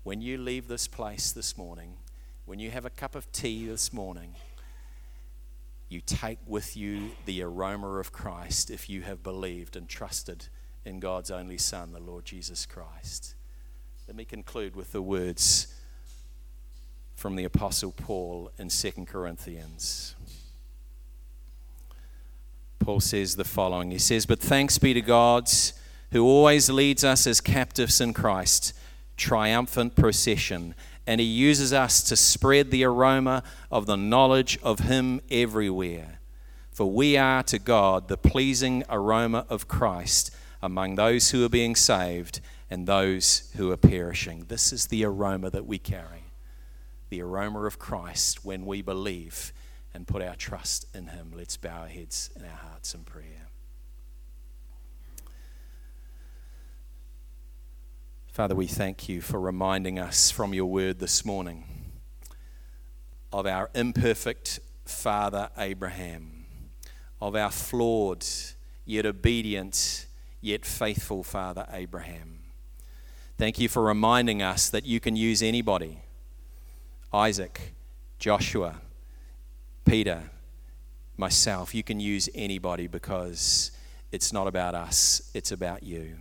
When 0.03 0.21
you 0.21 0.37
leave 0.37 0.67
this 0.67 0.87
place 0.87 1.31
this 1.31 1.57
morning, 1.57 1.93
when 2.45 2.59
you 2.59 2.71
have 2.71 2.85
a 2.85 2.89
cup 2.89 3.15
of 3.15 3.31
tea 3.31 3.67
this 3.67 3.93
morning, 3.93 4.35
you 5.87 6.01
take 6.01 6.39
with 6.45 6.75
you 6.75 7.11
the 7.25 7.41
aroma 7.41 7.99
of 7.99 8.11
Christ 8.11 8.69
if 8.69 8.89
you 8.89 9.01
have 9.03 9.23
believed 9.23 9.75
and 9.75 9.87
trusted 9.87 10.47
in 10.85 10.99
God's 10.99 11.31
only 11.31 11.57
Son, 11.57 11.91
the 11.91 11.99
Lord 11.99 12.25
Jesus 12.25 12.65
Christ. 12.65 13.35
Let 14.07 14.15
me 14.15 14.25
conclude 14.25 14.75
with 14.75 14.91
the 14.91 15.01
words 15.01 15.73
from 17.15 17.35
the 17.35 17.43
Apostle 17.43 17.91
Paul 17.91 18.51
in 18.57 18.69
2 18.69 19.05
Corinthians. 19.05 20.15
Paul 22.79 23.01
says 23.01 23.35
the 23.35 23.43
following 23.43 23.91
He 23.91 23.99
says, 23.99 24.25
But 24.25 24.39
thanks 24.39 24.77
be 24.77 24.93
to 24.93 25.01
God 25.01 25.49
who 26.11 26.25
always 26.25 26.69
leads 26.69 27.03
us 27.03 27.27
as 27.27 27.41
captives 27.41 28.01
in 28.01 28.13
Christ, 28.13 28.73
triumphant 29.15 29.95
procession, 29.95 30.73
and 31.05 31.21
He 31.21 31.27
uses 31.27 31.71
us 31.73 32.01
to 32.03 32.15
spread 32.15 32.71
the 32.71 32.83
aroma 32.83 33.43
of 33.69 33.85
the 33.85 33.97
knowledge 33.97 34.57
of 34.63 34.79
Him 34.79 35.21
everywhere. 35.29 36.19
For 36.71 36.91
we 36.91 37.17
are 37.17 37.43
to 37.43 37.59
God 37.59 38.07
the 38.07 38.17
pleasing 38.17 38.83
aroma 38.89 39.45
of 39.49 39.67
Christ 39.67 40.31
among 40.61 40.95
those 40.95 41.31
who 41.31 41.43
are 41.43 41.49
being 41.49 41.75
saved 41.75 42.41
and 42.69 42.87
those 42.87 43.51
who 43.55 43.71
are 43.71 43.77
perishing. 43.77 44.45
This 44.47 44.71
is 44.71 44.87
the 44.87 45.05
aroma 45.05 45.49
that 45.49 45.65
we 45.65 45.77
carry 45.77 46.23
the 47.09 47.21
aroma 47.21 47.63
of 47.65 47.79
Christ 47.79 48.45
when 48.45 48.65
we 48.65 48.81
believe 48.81 49.51
and 49.93 50.07
put 50.07 50.21
our 50.21 50.35
trust 50.35 50.85
in 50.93 51.07
Him. 51.07 51.33
Let's 51.35 51.57
bow 51.57 51.81
our 51.81 51.87
heads 51.87 52.29
and 52.35 52.45
our 52.45 52.51
hearts 52.51 52.93
in 52.93 53.03
prayer. 53.03 53.47
Father, 58.27 58.55
we 58.55 58.67
thank 58.67 59.09
you 59.09 59.21
for 59.21 59.39
reminding 59.39 59.99
us 59.99 60.31
from 60.31 60.53
your 60.53 60.67
word 60.67 60.99
this 60.99 61.25
morning 61.25 61.65
of 63.33 63.45
our 63.45 63.69
imperfect 63.73 64.59
father 64.85 65.49
Abraham, 65.57 66.45
of 67.19 67.35
our 67.35 67.51
flawed 67.51 68.25
yet 68.85 69.05
obedient 69.05 70.05
yet 70.41 70.65
faithful 70.65 71.23
father 71.23 71.65
Abraham. 71.71 72.39
Thank 73.37 73.59
you 73.59 73.69
for 73.69 73.83
reminding 73.83 74.41
us 74.41 74.69
that 74.69 74.85
you 74.85 74.99
can 74.99 75.15
use 75.15 75.41
anybody 75.41 75.99
Isaac, 77.13 77.73
Joshua, 78.19 78.81
Peter, 79.85 80.29
myself. 81.17 81.73
You 81.73 81.83
can 81.83 81.99
use 81.99 82.29
anybody 82.35 82.85
because 82.85 83.71
it's 84.11 84.31
not 84.31 84.47
about 84.47 84.75
us, 84.75 85.31
it's 85.33 85.51
about 85.51 85.83
you. 85.83 86.17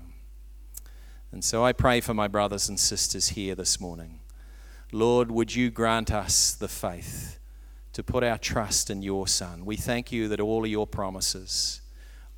And 1.30 1.44
so 1.44 1.64
I 1.64 1.72
pray 1.72 2.00
for 2.00 2.14
my 2.14 2.26
brothers 2.26 2.68
and 2.70 2.80
sisters 2.80 3.30
here 3.30 3.54
this 3.54 3.78
morning. 3.78 4.20
Lord, 4.92 5.30
would 5.30 5.54
you 5.54 5.70
grant 5.70 6.10
us 6.10 6.54
the 6.54 6.68
faith 6.68 7.38
to 7.92 8.02
put 8.02 8.24
our 8.24 8.38
trust 8.38 8.88
in 8.88 9.02
your 9.02 9.28
Son? 9.28 9.66
We 9.66 9.76
thank 9.76 10.10
you 10.10 10.28
that 10.28 10.40
all 10.40 10.64
of 10.64 10.70
your 10.70 10.86
promises, 10.86 11.82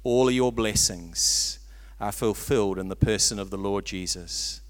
all 0.03 0.27
of 0.27 0.35
your 0.35 0.51
blessings, 0.51 1.60
are 2.00 2.12
fulfilled 2.12 2.78
in 2.78 2.88
the 2.88 2.96
person 2.96 3.38
of 3.38 3.50
the 3.50 3.58
Lord 3.58 3.84
Jesus. 3.84 4.60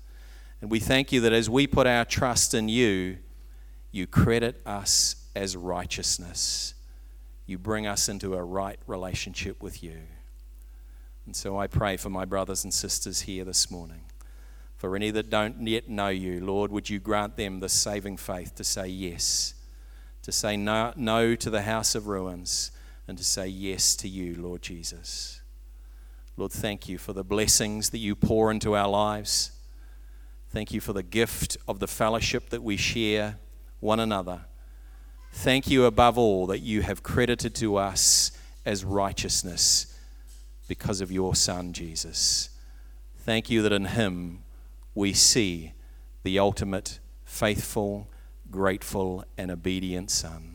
And 0.60 0.70
we 0.70 0.80
thank 0.80 1.12
you 1.12 1.20
that 1.20 1.32
as 1.32 1.48
we 1.48 1.66
put 1.66 1.86
our 1.86 2.04
trust 2.04 2.54
in 2.54 2.68
you, 2.68 3.18
you 3.92 4.06
credit 4.06 4.60
us 4.66 5.16
as 5.34 5.56
righteousness. 5.56 6.74
You 7.46 7.58
bring 7.58 7.86
us 7.86 8.08
into 8.08 8.34
a 8.34 8.42
right 8.42 8.78
relationship 8.86 9.62
with 9.62 9.82
you. 9.82 9.98
And 11.26 11.34
so 11.34 11.58
I 11.58 11.66
pray 11.66 11.96
for 11.96 12.10
my 12.10 12.24
brothers 12.24 12.64
and 12.64 12.74
sisters 12.74 13.22
here 13.22 13.44
this 13.44 13.70
morning. 13.70 14.02
For 14.76 14.96
any 14.96 15.10
that 15.10 15.30
don't 15.30 15.66
yet 15.66 15.88
know 15.88 16.08
you, 16.08 16.44
Lord, 16.44 16.72
would 16.72 16.88
you 16.88 16.98
grant 16.98 17.36
them 17.36 17.60
the 17.60 17.68
saving 17.68 18.16
faith 18.16 18.54
to 18.56 18.64
say 18.64 18.88
yes, 18.88 19.54
to 20.22 20.32
say 20.32 20.56
no, 20.56 20.92
no 20.96 21.34
to 21.36 21.50
the 21.50 21.62
house 21.62 21.94
of 21.94 22.06
ruins, 22.06 22.72
and 23.06 23.18
to 23.18 23.24
say 23.24 23.46
yes 23.46 23.94
to 23.96 24.08
you, 24.08 24.34
Lord 24.36 24.62
Jesus. 24.62 25.39
Lord, 26.40 26.52
thank 26.52 26.88
you 26.88 26.96
for 26.96 27.12
the 27.12 27.22
blessings 27.22 27.90
that 27.90 27.98
you 27.98 28.16
pour 28.16 28.50
into 28.50 28.74
our 28.74 28.88
lives. 28.88 29.52
Thank 30.48 30.72
you 30.72 30.80
for 30.80 30.94
the 30.94 31.02
gift 31.02 31.58
of 31.68 31.80
the 31.80 31.86
fellowship 31.86 32.48
that 32.48 32.62
we 32.62 32.78
share 32.78 33.36
one 33.80 34.00
another. 34.00 34.46
Thank 35.32 35.68
you 35.68 35.84
above 35.84 36.16
all 36.16 36.46
that 36.46 36.60
you 36.60 36.80
have 36.80 37.02
credited 37.02 37.54
to 37.56 37.76
us 37.76 38.32
as 38.64 38.86
righteousness 38.86 39.94
because 40.66 41.02
of 41.02 41.12
your 41.12 41.34
Son, 41.34 41.74
Jesus. 41.74 42.48
Thank 43.18 43.50
you 43.50 43.60
that 43.60 43.72
in 43.72 43.84
Him 43.84 44.42
we 44.94 45.12
see 45.12 45.74
the 46.22 46.38
ultimate 46.38 47.00
faithful, 47.22 48.08
grateful, 48.50 49.26
and 49.36 49.50
obedient 49.50 50.10
Son. 50.10 50.49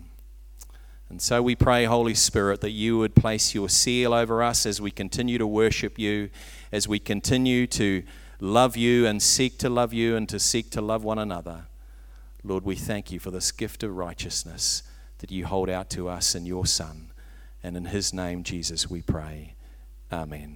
And 1.09 1.21
so 1.21 1.41
we 1.41 1.55
pray, 1.55 1.85
Holy 1.85 2.15
Spirit, 2.15 2.61
that 2.61 2.71
you 2.71 2.97
would 2.97 3.15
place 3.15 3.53
your 3.53 3.69
seal 3.69 4.13
over 4.13 4.41
us 4.41 4.65
as 4.65 4.81
we 4.81 4.91
continue 4.91 5.37
to 5.37 5.47
worship 5.47 5.99
you, 5.99 6.29
as 6.71 6.87
we 6.87 6.99
continue 6.99 7.67
to 7.67 8.03
love 8.39 8.75
you 8.75 9.05
and 9.05 9.21
seek 9.21 9.57
to 9.59 9.69
love 9.69 9.93
you 9.93 10.15
and 10.15 10.27
to 10.29 10.39
seek 10.39 10.69
to 10.71 10.81
love 10.81 11.03
one 11.03 11.19
another. 11.19 11.67
Lord, 12.43 12.63
we 12.63 12.75
thank 12.75 13.11
you 13.11 13.19
for 13.19 13.31
this 13.31 13.51
gift 13.51 13.83
of 13.83 13.95
righteousness 13.95 14.83
that 15.19 15.31
you 15.31 15.45
hold 15.45 15.69
out 15.69 15.89
to 15.91 16.07
us 16.09 16.35
in 16.35 16.45
your 16.45 16.65
Son. 16.65 17.11
And 17.63 17.75
in 17.75 17.85
his 17.85 18.13
name, 18.13 18.43
Jesus, 18.43 18.89
we 18.89 19.01
pray. 19.01 19.55
Amen. 20.11 20.53